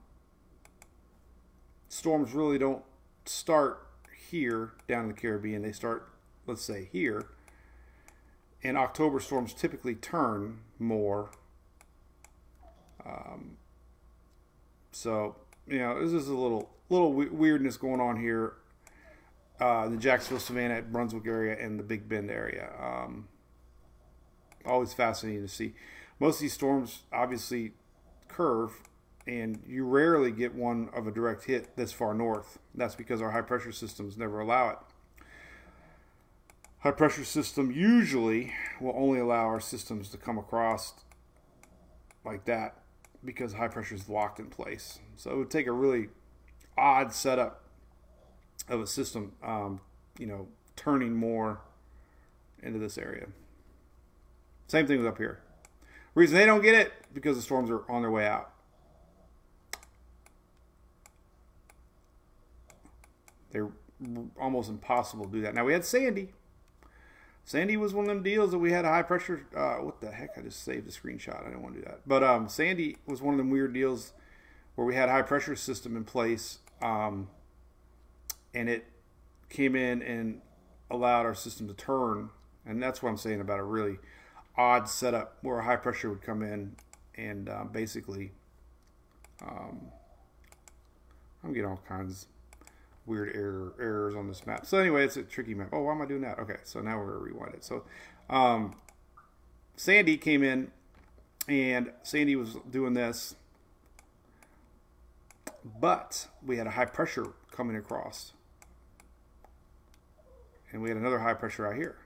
[1.89, 2.83] storms really don't
[3.25, 3.87] start
[4.29, 5.61] here down in the Caribbean.
[5.61, 6.09] They start,
[6.47, 7.25] let's say, here.
[8.63, 11.31] And October storms typically turn more.
[13.05, 13.57] Um,
[14.91, 15.35] so,
[15.67, 18.53] you know, this is a little little weirdness going on here.
[19.59, 22.69] Uh, the Jacksonville, Savannah, Brunswick area, and the Big Bend area.
[22.79, 23.27] Um,
[24.65, 25.73] always fascinating to see
[26.19, 27.73] most of these storms obviously
[28.27, 28.71] curve,
[29.25, 32.59] and you rarely get one of a direct hit this far north.
[32.75, 34.77] That's because our high pressure systems never allow it.
[36.79, 40.93] High pressure system usually will only allow our systems to come across
[42.25, 42.75] like that
[43.23, 44.99] because high pressure is locked in place.
[45.15, 46.09] So it would take a really
[46.77, 47.63] odd setup
[48.67, 49.79] of a system, um,
[50.19, 51.61] you know, turning more
[52.61, 53.27] into this area.
[54.67, 55.39] Same thing with up here.
[56.15, 58.52] Reason they don't get it because the storms are on their way out.
[63.53, 63.69] They're
[64.39, 65.53] almost impossible to do that.
[65.55, 66.33] Now we had Sandy.
[67.45, 69.45] Sandy was one of them deals that we had a high pressure.
[69.55, 70.37] Uh, what the heck?
[70.37, 71.45] I just saved the screenshot.
[71.45, 72.01] I don't want to do that.
[72.05, 74.13] But um, Sandy was one of them weird deals
[74.75, 77.29] where we had high pressure system in place, um,
[78.53, 78.85] and it
[79.49, 80.41] came in and
[80.89, 82.29] allowed our system to turn.
[82.65, 83.99] And that's what I'm saying about a really
[84.57, 86.75] odd setup where high pressure would come in
[87.15, 88.31] and uh, basically
[89.41, 89.87] um,
[91.43, 92.27] I'm getting all kinds
[93.05, 94.65] weird error, errors on this map.
[94.65, 95.69] So anyway, it's a tricky map.
[95.71, 96.39] Oh, why am I doing that?
[96.39, 97.63] Okay, so now we're to rewind it.
[97.63, 97.83] So
[98.29, 98.75] um,
[99.75, 100.71] Sandy came in
[101.47, 103.35] and Sandy was doing this,
[105.79, 108.33] but we had a high pressure coming across.
[110.71, 111.97] And we had another high pressure out here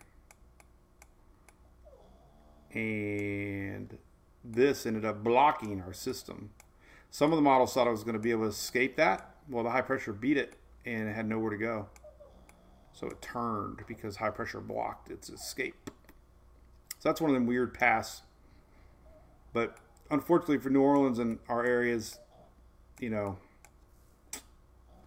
[2.78, 3.98] and
[4.44, 6.52] this ended up blocking our system.
[7.10, 9.36] Some of the models thought I was going to be able to escape that.
[9.50, 10.54] Well, the high pressure beat it
[10.88, 11.88] and it had nowhere to go.
[12.94, 15.92] So it turned because high pressure blocked its escape.
[17.00, 18.24] So that's one of them weird paths.
[19.54, 19.78] But
[20.10, 22.20] unfortunately for New Orleans and our areas,
[23.00, 23.38] you know,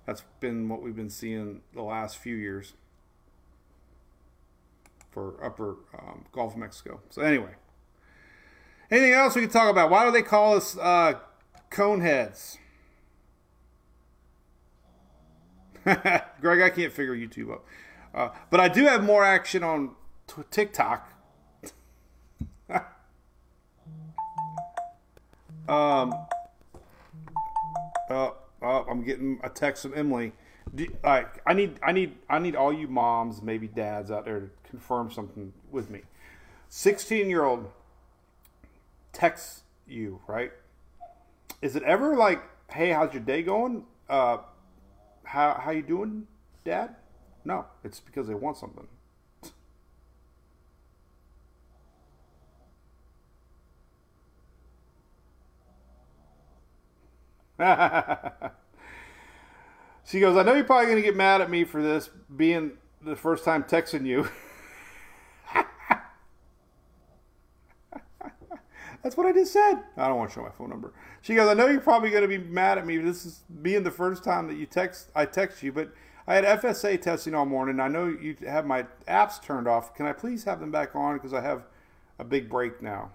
[0.06, 2.74] that's been what we've been seeing the last few years
[5.10, 7.00] for upper um, Gulf of Mexico.
[7.10, 7.54] So anyway,
[8.90, 9.90] anything else we can talk about?
[9.90, 11.14] Why do they call us uh,
[11.70, 12.58] cone heads?
[16.40, 17.64] Greg, I can't figure YouTube up,
[18.14, 19.90] uh, but I do have more action on
[20.26, 21.12] t- TikTok.
[25.68, 26.14] um.
[28.10, 30.32] Oh, oh, I'm getting a text from Emily.
[30.74, 34.40] Do, right, I need, I need, I need all you moms, maybe dads out there
[34.40, 36.02] to confirm something with me.
[36.68, 37.70] 16 year old
[39.12, 40.52] texts you, right?
[41.62, 43.84] Is it ever like, hey, how's your day going?
[44.08, 44.38] Uh,
[45.30, 46.26] how, how you doing,
[46.64, 46.96] dad?
[47.44, 48.88] No, it's because they want something.
[60.04, 62.72] she goes, I know you're probably going to get mad at me for this being
[63.00, 64.28] the first time texting you.
[69.02, 69.82] That's what I just said.
[69.96, 70.92] I don't want to show my phone number.
[71.22, 72.98] She goes, I know you're probably going to be mad at me.
[72.98, 75.10] This is being the first time that you text.
[75.14, 75.92] I text you, but
[76.26, 77.80] I had FSA testing all morning.
[77.80, 79.94] I know you have my apps turned off.
[79.94, 81.64] Can I please have them back on because I have
[82.18, 83.10] a big break now.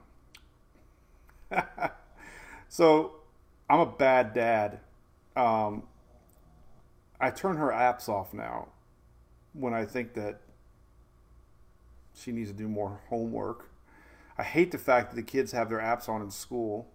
[2.67, 3.17] so
[3.69, 4.79] I'm a bad dad.
[5.35, 5.83] Um,
[7.19, 8.69] I turn her apps off now
[9.53, 10.41] when I think that
[12.15, 13.69] she needs to do more homework.
[14.37, 16.87] I hate the fact that the kids have their apps on in school.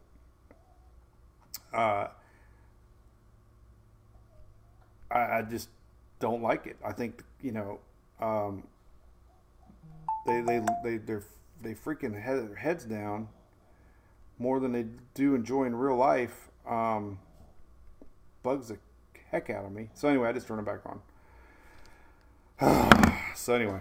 [1.72, 2.08] Uh,
[5.10, 5.68] I, I just
[6.18, 6.76] don't like it.
[6.84, 7.80] I think you know
[8.20, 8.64] um,
[10.26, 11.18] they they they they
[11.62, 13.28] they freaking head their heads down
[14.38, 16.50] more than they do enjoy in real life.
[16.66, 17.18] Um,
[18.42, 18.78] bugs the
[19.30, 19.88] heck out of me.
[19.94, 21.00] So anyway, I just turn it back on.
[23.34, 23.80] so anyway,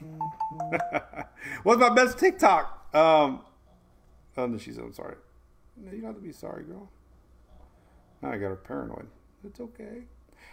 [1.62, 2.94] what's my best TikTok?
[2.94, 3.40] Um,
[4.36, 5.16] oh no, she's, I'm sorry.
[5.76, 6.88] No, you don't have to be sorry, girl.
[8.22, 9.06] Now I got her paranoid.
[9.44, 10.02] It's okay.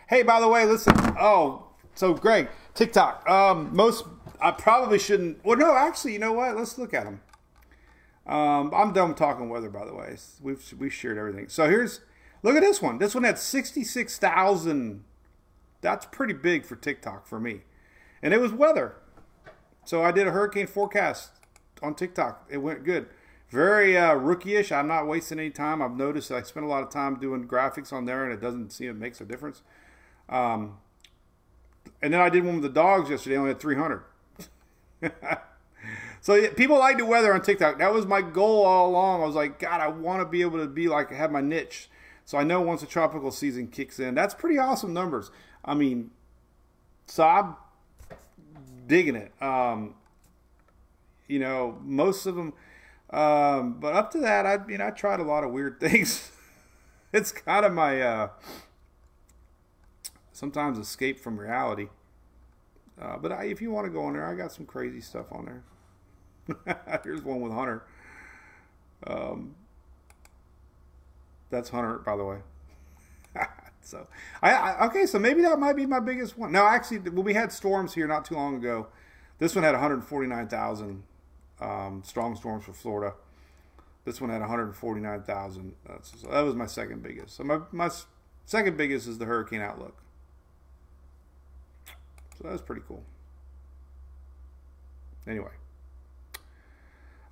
[0.07, 0.93] Hey, by the way, listen.
[1.19, 3.27] Oh, so Greg, TikTok.
[3.29, 4.05] Um, most
[4.41, 5.43] I probably shouldn't.
[5.43, 6.55] Well, no, actually, you know what?
[6.55, 7.21] Let's look at them.
[8.27, 10.17] Um, I'm done talking weather, by the way.
[10.41, 11.49] We've we shared everything.
[11.49, 12.01] So here's
[12.43, 12.97] look at this one.
[12.97, 15.03] This one had sixty six thousand.
[15.81, 17.61] That's pretty big for TikTok for me,
[18.21, 18.95] and it was weather.
[19.86, 21.31] So I did a hurricane forecast
[21.81, 22.47] on TikTok.
[22.49, 23.07] It went good.
[23.49, 24.71] Very uh, rookie-ish.
[24.71, 25.81] I'm not wasting any time.
[25.81, 28.71] I've noticed I spent a lot of time doing graphics on there, and it doesn't
[28.71, 29.61] seem it makes a difference.
[30.27, 30.79] Um,
[32.01, 33.36] and then I did one with the dogs yesterday.
[33.36, 34.03] I only had 300.
[36.21, 37.77] so yeah, people like the weather on TikTok.
[37.77, 39.21] That was my goal all along.
[39.21, 41.89] I was like, God, I want to be able to be like have my niche.
[42.25, 45.29] So I know once the tropical season kicks in, that's pretty awesome numbers.
[45.63, 46.09] I mean,
[47.19, 47.55] I'm
[48.86, 49.31] digging it.
[49.41, 49.95] Um,
[51.27, 52.53] you know, most of them.
[53.09, 56.31] Um, but up to that, I mean, I tried a lot of weird things.
[57.13, 58.29] it's kind of my uh,
[60.31, 61.89] sometimes escape from reality.
[62.99, 65.25] Uh, but I, if you want to go on there, I got some crazy stuff
[65.31, 66.83] on there.
[67.03, 67.83] Here's one with Hunter.
[69.05, 69.55] Um,
[71.49, 72.38] that's Hunter, by the way.
[73.86, 74.07] So,
[74.41, 76.51] I, I, okay, so maybe that might be my biggest one.
[76.51, 78.88] No, actually, we had storms here not too long ago,
[79.38, 81.03] this one had 149,000
[81.59, 83.15] um, strong storms for Florida.
[84.05, 85.73] This one had 149,000.
[86.03, 87.36] So that was my second biggest.
[87.36, 87.89] So my my
[88.45, 89.97] second biggest is the hurricane outlook.
[92.38, 93.03] So that was pretty cool.
[95.27, 95.51] Anyway.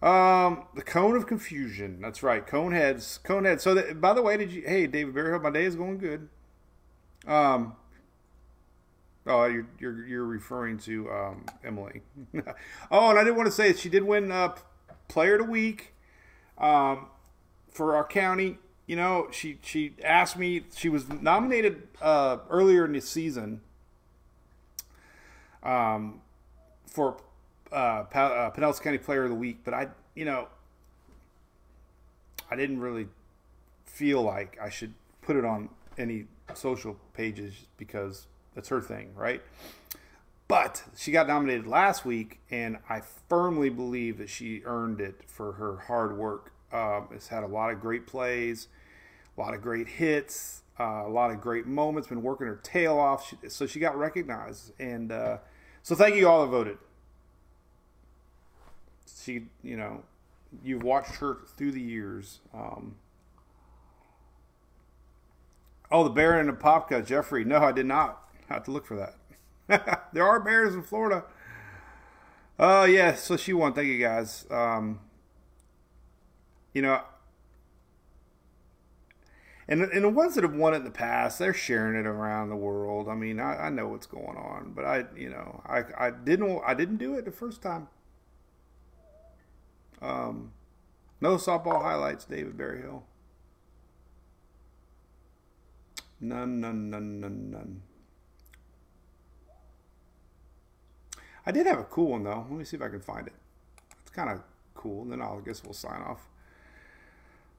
[0.02, 2.02] Um, the cone of confusion.
[2.02, 3.20] That's right, cone heads.
[3.24, 3.64] Cone heads.
[3.64, 4.64] So, by the way, did you?
[4.64, 6.28] Hey, David Berryhill, my day is going good.
[7.28, 7.76] Um.
[9.26, 12.02] Oh, you're you're, you're referring to um, Emily.
[12.92, 14.56] oh, and I did want to say she did win uh,
[15.08, 15.94] Player of the Week
[16.58, 17.08] um,
[17.72, 18.58] for our county.
[18.86, 20.64] You know, she she asked me.
[20.76, 23.62] She was nominated uh, earlier in the season
[25.64, 26.22] um,
[26.86, 27.18] for
[27.72, 30.48] uh, uh, Pinellas County Player of the Week, but I, you know,
[32.52, 33.08] I didn't really
[33.86, 39.42] feel like I should put it on any social pages because that's her thing, right?
[40.48, 45.54] But she got nominated last week, and I firmly believe that she earned it for
[45.54, 46.52] her hard work.
[46.72, 48.68] Um, it's had a lot of great plays,
[49.38, 52.08] a lot of great hits, uh, a lot of great moments.
[52.10, 55.38] Been working her tail off, she, so she got recognized, and uh,
[55.82, 56.78] so thank you all that voted.
[59.08, 60.04] She, you know,
[60.64, 62.42] you've watched her through the years.
[62.54, 62.96] Um,
[65.94, 67.46] oh, the bear in the Apopka, Jeffrey.
[67.46, 70.10] No, I did not I have to look for that.
[70.14, 71.24] there are bears in Florida.
[72.60, 73.74] Oh, uh, yeah, so she won.
[73.74, 74.46] Thank you, guys.
[74.52, 75.00] Um,
[76.74, 77.02] you know,
[79.68, 82.50] and and the ones that have won it in the past, they're sharing it around
[82.50, 83.08] the world.
[83.08, 86.62] I mean, I, I know what's going on, but I, you know, I, I didn't
[86.66, 87.88] I didn't do it the first time.
[90.02, 90.52] Um,
[91.22, 93.04] no softball highlights, David Berryhill.
[96.24, 97.82] None, none, none, none, none.
[101.46, 102.46] I did have a cool one though.
[102.50, 103.34] Let me see if I can find it.
[104.02, 104.42] It's kind of
[104.74, 105.02] cool.
[105.02, 106.30] And Then I'll I guess we'll sign off.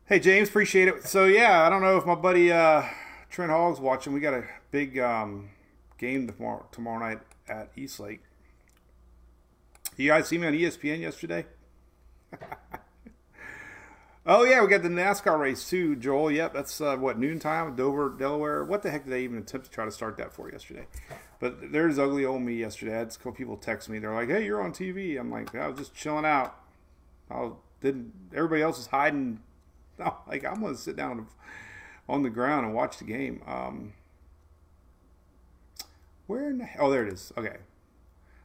[0.07, 1.05] Hey James, appreciate it.
[1.05, 2.85] So yeah, I don't know if my buddy uh,
[3.29, 4.15] Trent Hogg's watching.
[4.15, 5.51] We got a big um,
[5.99, 8.23] game tomorrow, tomorrow night at Eastlake.
[9.99, 11.45] You guys see me on ESPN yesterday?
[14.27, 16.31] oh yeah, we got the NASCAR race too, Joel.
[16.31, 18.65] Yep, that's uh, what noontime, Dover, Delaware.
[18.65, 20.87] What the heck did they even attempt to try to start that for yesterday?
[21.41, 22.95] But there's ugly old me yesterday.
[22.95, 23.99] I had a couple people text me.
[23.99, 26.57] They're like, "Hey, you're on TV." I'm like, "I was just chilling out.
[27.31, 27.51] I
[27.81, 29.41] didn't everybody else is hiding.
[30.27, 31.29] Like I'm gonna sit down
[32.09, 33.41] on the ground and watch the game.
[33.47, 33.93] Um,
[36.27, 37.33] where in the oh there it is.
[37.39, 37.59] Okay,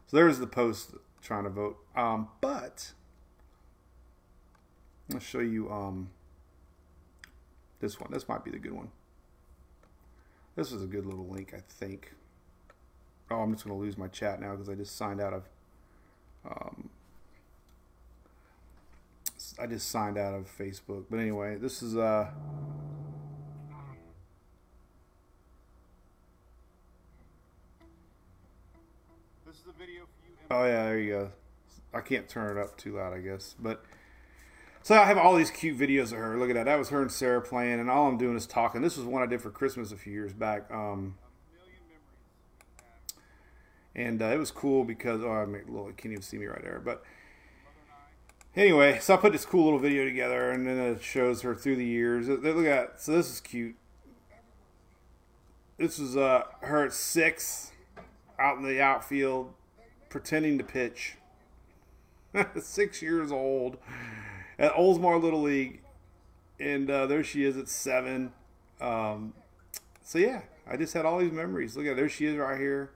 [0.05, 1.77] so there's the post trying to vote.
[1.95, 2.91] Um, but
[5.13, 6.09] I'll show you um,
[7.79, 8.11] this one.
[8.11, 8.89] This might be the good one.
[10.55, 12.13] This is a good little link, I think.
[13.31, 15.43] Oh, I'm just going to lose my chat now because I just signed out of.
[16.45, 16.89] Um,
[19.59, 21.05] I just signed out of Facebook.
[21.09, 22.29] But anyway, this is uh.
[29.45, 30.35] This is a video for you.
[30.51, 31.31] Oh yeah, there you go.
[31.93, 33.55] I can't turn it up too loud, I guess.
[33.59, 33.83] But
[34.89, 36.35] so I have all these cute videos of her.
[36.35, 36.65] Look at that.
[36.65, 38.81] That was her and Sarah playing, and all I'm doing is talking.
[38.81, 40.65] This was one I did for Christmas a few years back.
[40.71, 41.15] Um,
[43.93, 46.63] and uh, it was cool because oh, I mean, little, can't even see me right
[46.63, 46.81] there.
[46.83, 47.03] But
[48.55, 51.75] anyway, so I put this cool little video together, and then it shows her through
[51.75, 52.27] the years.
[52.27, 52.99] Look at.
[52.99, 53.75] So this is cute.
[55.77, 57.73] This is uh, her at six,
[58.39, 59.53] out in the outfield,
[60.09, 61.17] pretending to pitch.
[62.59, 63.77] six years old
[64.59, 65.81] at Oldsmar Little League,
[66.59, 68.33] and uh, there she is at seven.
[68.81, 69.33] Um,
[70.03, 71.75] so yeah, I just had all these memories.
[71.75, 72.91] Look at there she is right here.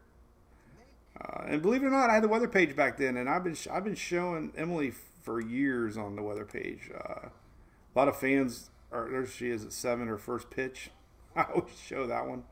[1.19, 3.43] Uh, and believe it or not, I had the weather page back then, and I've
[3.43, 4.91] been I've been showing Emily
[5.23, 6.91] for years on the weather page.
[6.93, 9.25] Uh, a lot of fans are there.
[9.25, 10.91] She is at seven, her first pitch.
[11.35, 12.43] I always show that one.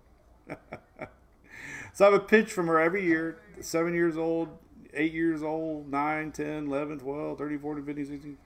[1.94, 3.40] so I have a pitch from her every year.
[3.60, 4.50] Seven years old,
[4.94, 8.38] eight years old, 9, 10, 11, 12, 13, 14, 15, 16.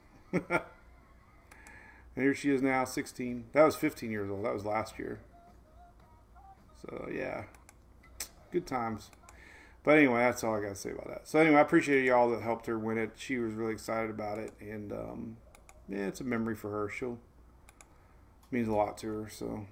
[2.14, 3.44] here she is now, 16.
[3.52, 4.44] That was 15 years old.
[4.44, 5.20] That was last year.
[6.82, 7.44] So, yeah.
[8.50, 9.10] Good times.
[9.82, 11.28] But anyway, that's all I got to say about that.
[11.28, 13.12] So, anyway, I appreciate y'all that helped her win it.
[13.16, 14.52] She was really excited about it.
[14.60, 15.36] And, um,
[15.88, 16.88] yeah, it's a memory for her.
[16.88, 17.18] She'll,
[18.50, 19.28] means a lot to her.
[19.28, 19.66] So,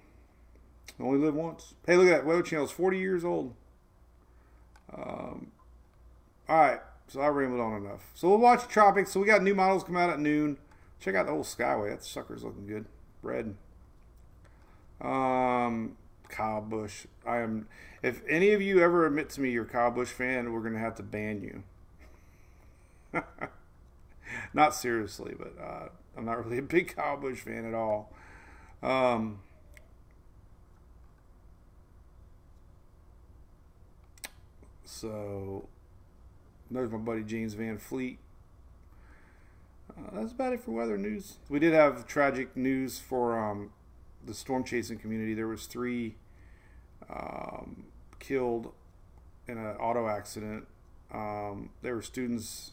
[1.00, 1.74] only live once.
[1.86, 2.26] Hey, look at that.
[2.26, 3.54] Weather Channel's 40 years old.
[4.96, 5.50] Um,
[6.48, 6.80] all right.
[7.08, 8.10] So I rambled on enough.
[8.14, 9.12] So we'll watch Tropics.
[9.12, 10.58] So we got new models come out at noon.
[11.00, 11.90] Check out the old Skyway.
[11.90, 12.86] That sucker's looking good.
[13.22, 13.56] Red.
[15.00, 15.96] Um,
[16.28, 17.06] Kyle Busch.
[17.26, 17.68] I am.
[18.02, 20.78] If any of you ever admit to me you're a Kyle Busch fan, we're gonna
[20.78, 23.22] have to ban you.
[24.54, 28.12] not seriously, but uh, I'm not really a big Kyle Busch fan at all.
[28.82, 29.40] Um,
[34.84, 35.68] so
[36.70, 38.18] there's my buddy James Van Fleet.
[39.90, 41.36] Uh, that's about it for weather news.
[41.48, 43.70] We did have tragic news for um,
[44.24, 45.34] the storm chasing community.
[45.34, 46.16] There was three
[47.08, 47.84] um,
[48.18, 48.72] killed
[49.46, 50.66] in an auto accident.
[51.12, 52.72] Um, they were students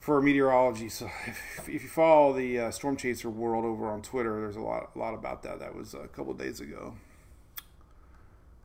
[0.00, 0.88] for meteorology.
[0.88, 4.60] So if, if you follow the uh, storm chaser world over on Twitter, there's a
[4.60, 5.60] lot, a lot about that.
[5.60, 6.94] That was a couple days ago.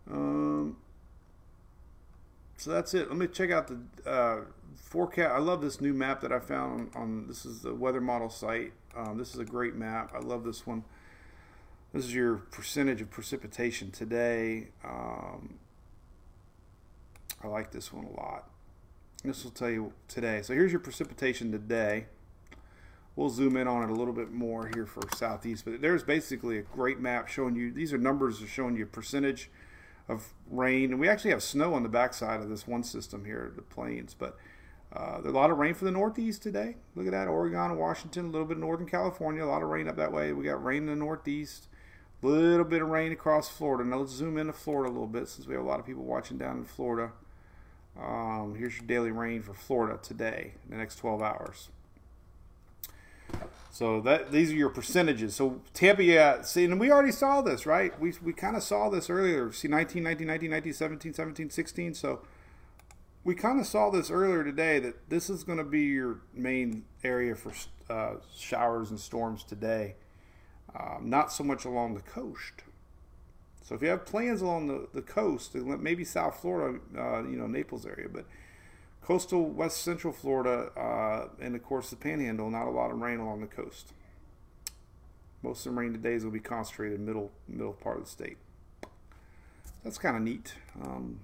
[0.10, 0.78] Um,
[2.58, 3.10] so that's it.
[3.10, 4.42] Let me check out the uh,
[4.76, 5.32] forecast.
[5.34, 8.30] I love this new map that I found on, on this is the weather model
[8.30, 8.74] site.
[8.96, 10.12] Um, this is a great map.
[10.16, 10.84] I love this one.
[11.94, 14.70] This is your percentage of precipitation today.
[14.84, 15.56] Um,
[17.44, 18.50] I like this one a lot.
[19.24, 20.42] This will tell you today.
[20.42, 22.08] So here's your precipitation today.
[23.16, 26.58] We'll zoom in on it a little bit more here for southeast, but there's basically
[26.58, 27.72] a great map showing you.
[27.72, 29.50] These are numbers are showing you percentage
[30.08, 33.52] of rain, and we actually have snow on the backside of this one system here,
[33.56, 34.16] the plains.
[34.18, 34.38] But
[34.94, 36.76] uh, there's a lot of rain for the Northeast today.
[36.96, 39.88] Look at that, Oregon, Washington, a little bit of Northern California, a lot of rain
[39.88, 40.32] up that way.
[40.32, 41.68] We got rain in the Northeast,
[42.22, 43.88] a little bit of rain across Florida.
[43.88, 46.04] Now let's zoom into Florida a little bit, since we have a lot of people
[46.04, 47.12] watching down in Florida.
[48.00, 51.70] Um, here's your daily rain for Florida today, the next 12 hours.
[53.76, 55.36] So that these are your percentages.
[55.36, 58.00] So Tampa, see, and we already saw this, right?
[58.00, 59.52] We, we kind of saw this earlier.
[59.52, 61.94] See, 19, 19, 19, 19, 17, 17, 16.
[61.94, 62.22] So
[63.26, 66.86] we kind of saw this earlier today that this is going to be your main
[67.04, 67.52] area for
[67.90, 69.96] uh, showers and storms today.
[70.74, 72.64] Um, not so much along the coast.
[73.62, 77.48] So if you have plans along the, the coast, maybe South Florida, uh, you know,
[77.48, 78.26] Naples area, but
[79.06, 83.20] coastal west central Florida, uh, and of course the panhandle, not a lot of rain
[83.20, 83.94] along the coast.
[85.44, 88.38] Most of the rain today will be concentrated middle middle part of the state.
[89.84, 90.56] That's kind of neat.
[90.82, 91.20] Um,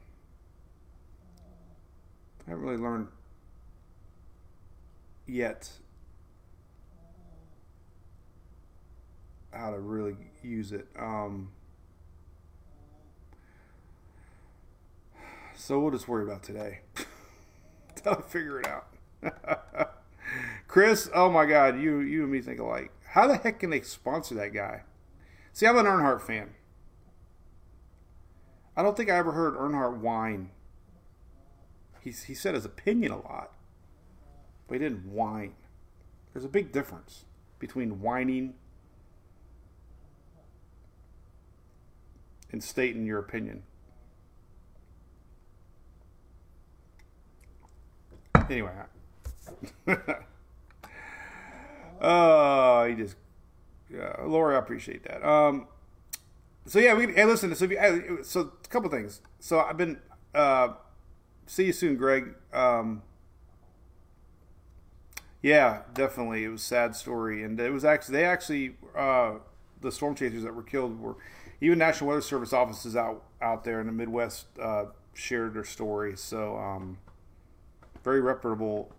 [2.45, 3.07] I haven't really learned
[5.25, 5.71] yet
[9.51, 10.88] how to really use it.
[10.99, 11.49] Um,
[15.55, 16.82] so we'll just worry about today.
[18.05, 18.87] until I figure it out.
[20.67, 22.91] Chris, oh my God, you you and me think alike.
[23.09, 24.83] How the heck can they sponsor that guy?
[25.53, 26.51] See, I'm an Earnhardt fan.
[28.75, 30.51] I don't think I ever heard Earnhardt whine.
[31.99, 33.51] He, he said his opinion a lot,
[34.67, 35.53] but he didn't whine.
[36.33, 37.25] There's a big difference
[37.59, 38.55] between whining
[42.49, 43.63] and stating your opinion.
[48.51, 48.71] Anyway,
[52.01, 53.15] oh, he just,
[53.97, 55.25] uh, Laura, I appreciate that.
[55.25, 55.67] Um,
[56.65, 57.55] so yeah, we hey, listen.
[57.55, 59.21] So, you, so a couple things.
[59.39, 60.01] So I've been.
[60.35, 60.73] Uh,
[61.45, 62.35] see you soon, Greg.
[62.51, 63.03] Um,
[65.41, 66.43] yeah, definitely.
[66.43, 69.35] It was a sad story, and it was actually they actually uh,
[69.79, 71.15] the storm chasers that were killed were
[71.61, 76.17] even National Weather Service offices out out there in the Midwest uh, shared their story.
[76.17, 76.97] So um,
[78.03, 78.91] very reputable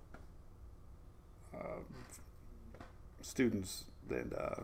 [1.55, 1.81] uh,
[3.21, 4.63] students and uh,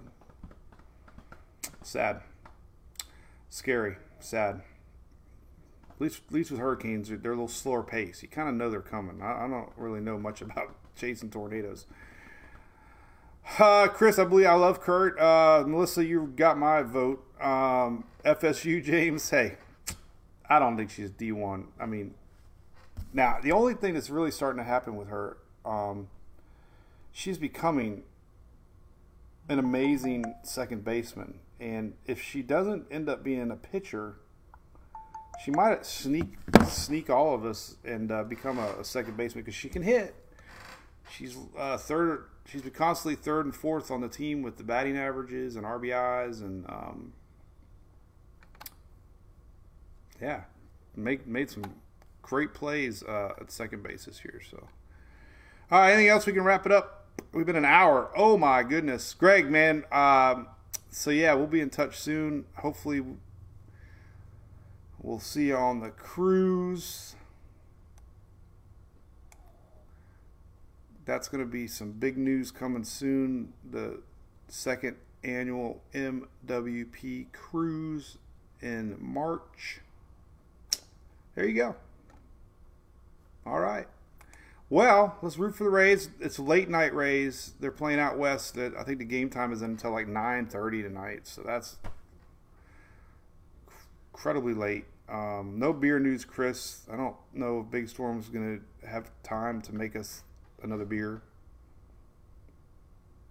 [1.82, 2.20] sad,
[3.48, 4.62] scary, sad.
[5.90, 8.22] At least, at least with hurricanes, they're a little slower pace.
[8.22, 9.20] You kind of know they're coming.
[9.20, 11.86] I, I don't really know much about chasing tornadoes.
[13.58, 15.18] Uh, Chris, I believe I love Kurt.
[15.18, 17.24] Uh, Melissa, you got my vote.
[17.40, 19.56] Um, FSU, James, hey,
[20.48, 21.64] I don't think she's D1.
[21.80, 22.14] I mean,
[23.12, 26.08] now the only thing that's really starting to happen with her, um,
[27.12, 28.02] she's becoming
[29.48, 31.40] an amazing second baseman.
[31.60, 34.16] And if she doesn't end up being a pitcher,
[35.44, 36.36] she might sneak
[36.66, 40.14] sneak all of us and uh, become a, a, second baseman because she can hit.
[41.10, 42.26] She's uh, third.
[42.46, 46.40] She's been constantly third and fourth on the team with the batting averages and RBIs
[46.40, 47.12] and um,
[50.20, 50.42] yeah,
[50.96, 51.64] make made some
[52.28, 54.40] great plays uh, at second base this year.
[54.50, 54.68] So,
[55.70, 57.06] all right, anything else we can wrap it up?
[57.32, 58.10] We've been an hour.
[58.16, 59.84] Oh my goodness, Greg, man.
[59.90, 60.48] Um,
[60.90, 62.44] so yeah, we'll be in touch soon.
[62.56, 63.02] Hopefully
[65.00, 67.14] We'll see you on the cruise.
[71.04, 73.52] That's going to be some big news coming soon.
[73.70, 74.00] The
[74.48, 78.18] second annual MWP cruise
[78.60, 79.80] in March.
[81.34, 81.76] There you go.
[83.46, 83.86] All right.
[84.70, 86.10] Well, let's root for the Rays.
[86.20, 87.54] It's late night Rays.
[87.58, 88.58] They're playing out west.
[88.58, 91.26] I think the game time is until like 9:30 tonight.
[91.26, 91.78] So that's
[94.12, 94.84] incredibly late.
[95.08, 96.82] Um, no beer news, Chris.
[96.92, 100.22] I don't know if Big Storm's going to have time to make us
[100.62, 101.22] another beer.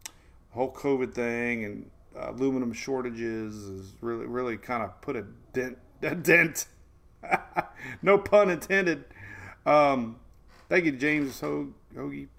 [0.05, 5.25] The whole COVID thing and uh, aluminum shortages is really, really kind of put a
[5.53, 5.77] dent.
[6.03, 6.67] A dent.
[8.03, 9.05] no pun intended.
[9.67, 10.15] Um,
[10.69, 12.29] thank you, James Ho- Hoagie.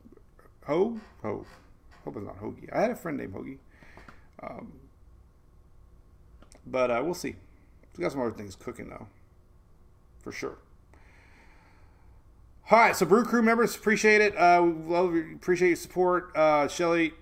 [0.67, 0.99] Ho?
[1.23, 1.47] Ho.
[2.05, 2.75] Hope it's not Hoagie.
[2.75, 3.59] I had a friend named Hoagie.
[4.43, 4.73] Um,
[6.67, 7.37] but uh, we'll see.
[7.97, 9.07] We got some other things cooking though,
[10.21, 10.57] for sure.
[12.71, 14.37] All right, so Brew Crew members, appreciate it.
[14.37, 16.35] Uh, we love, appreciate your support.
[16.37, 17.13] Uh, Shelly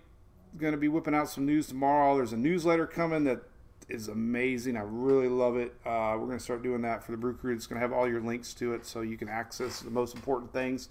[0.58, 2.16] going to be whipping out some news tomorrow.
[2.16, 3.42] There's a newsletter coming that
[3.88, 4.76] is amazing.
[4.76, 5.74] I really love it.
[5.84, 7.54] Uh, we're going to start doing that for the Brew Crew.
[7.54, 10.14] It's going to have all your links to it so you can access the most
[10.14, 10.88] important things.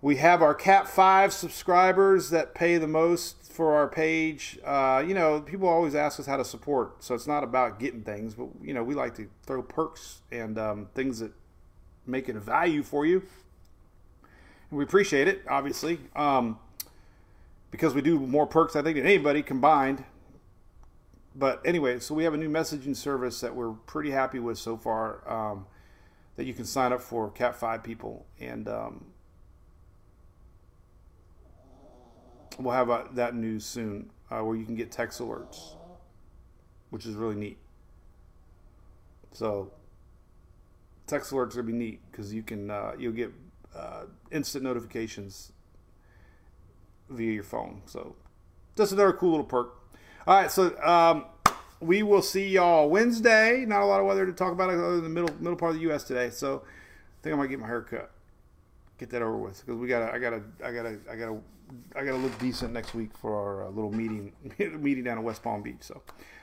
[0.00, 4.58] We have our Cat 5 subscribers that pay the most for our page.
[4.64, 8.02] Uh, you know, people always ask us how to support, so it's not about getting
[8.02, 11.32] things, but, you know, we like to throw perks and um, things that
[12.06, 13.22] make it a value for you.
[14.70, 16.58] And we appreciate it, obviously, um,
[17.70, 20.04] because we do more perks, I think, than anybody combined.
[21.34, 24.76] But anyway, so we have a new messaging service that we're pretty happy with so
[24.76, 25.66] far um,
[26.36, 28.26] that you can sign up for Cat 5 people.
[28.38, 29.06] And, um,
[32.58, 35.74] we'll have uh, that news soon uh, where you can get text alerts,
[36.90, 37.58] which is really neat.
[39.32, 39.72] So
[41.06, 43.32] text alerts are gonna be neat because you can uh, you'll get
[43.74, 45.52] uh, instant notifications
[47.08, 47.82] via your phone.
[47.86, 48.16] So
[48.76, 49.74] just another cool little perk.
[50.26, 51.26] All right, so um,
[51.80, 53.66] we will see y'all Wednesday.
[53.66, 55.76] Not a lot of weather to talk about other than the middle middle part of
[55.76, 56.04] the U.S.
[56.04, 56.30] today.
[56.30, 58.10] So I think I might get my hair cut,
[58.96, 61.40] get that over with because we gotta I gotta I gotta I gotta
[61.94, 64.32] I got to look decent next week for our uh, little meeting
[64.78, 65.76] meeting down in West Palm Beach.
[65.80, 66.00] So,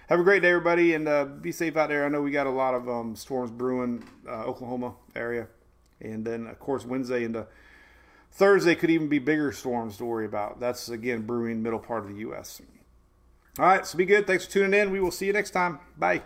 [0.09, 2.05] have a great day, everybody, and uh, be safe out there.
[2.05, 5.47] I know we got a lot of um, storms brewing, uh, Oklahoma area,
[5.99, 7.47] and then of course Wednesday into
[8.31, 10.59] Thursday could even be bigger storms to worry about.
[10.59, 12.61] That's again brewing middle part of the U.S.
[13.59, 14.27] All right, so be good.
[14.27, 14.91] Thanks for tuning in.
[14.91, 15.79] We will see you next time.
[15.97, 16.21] Bye.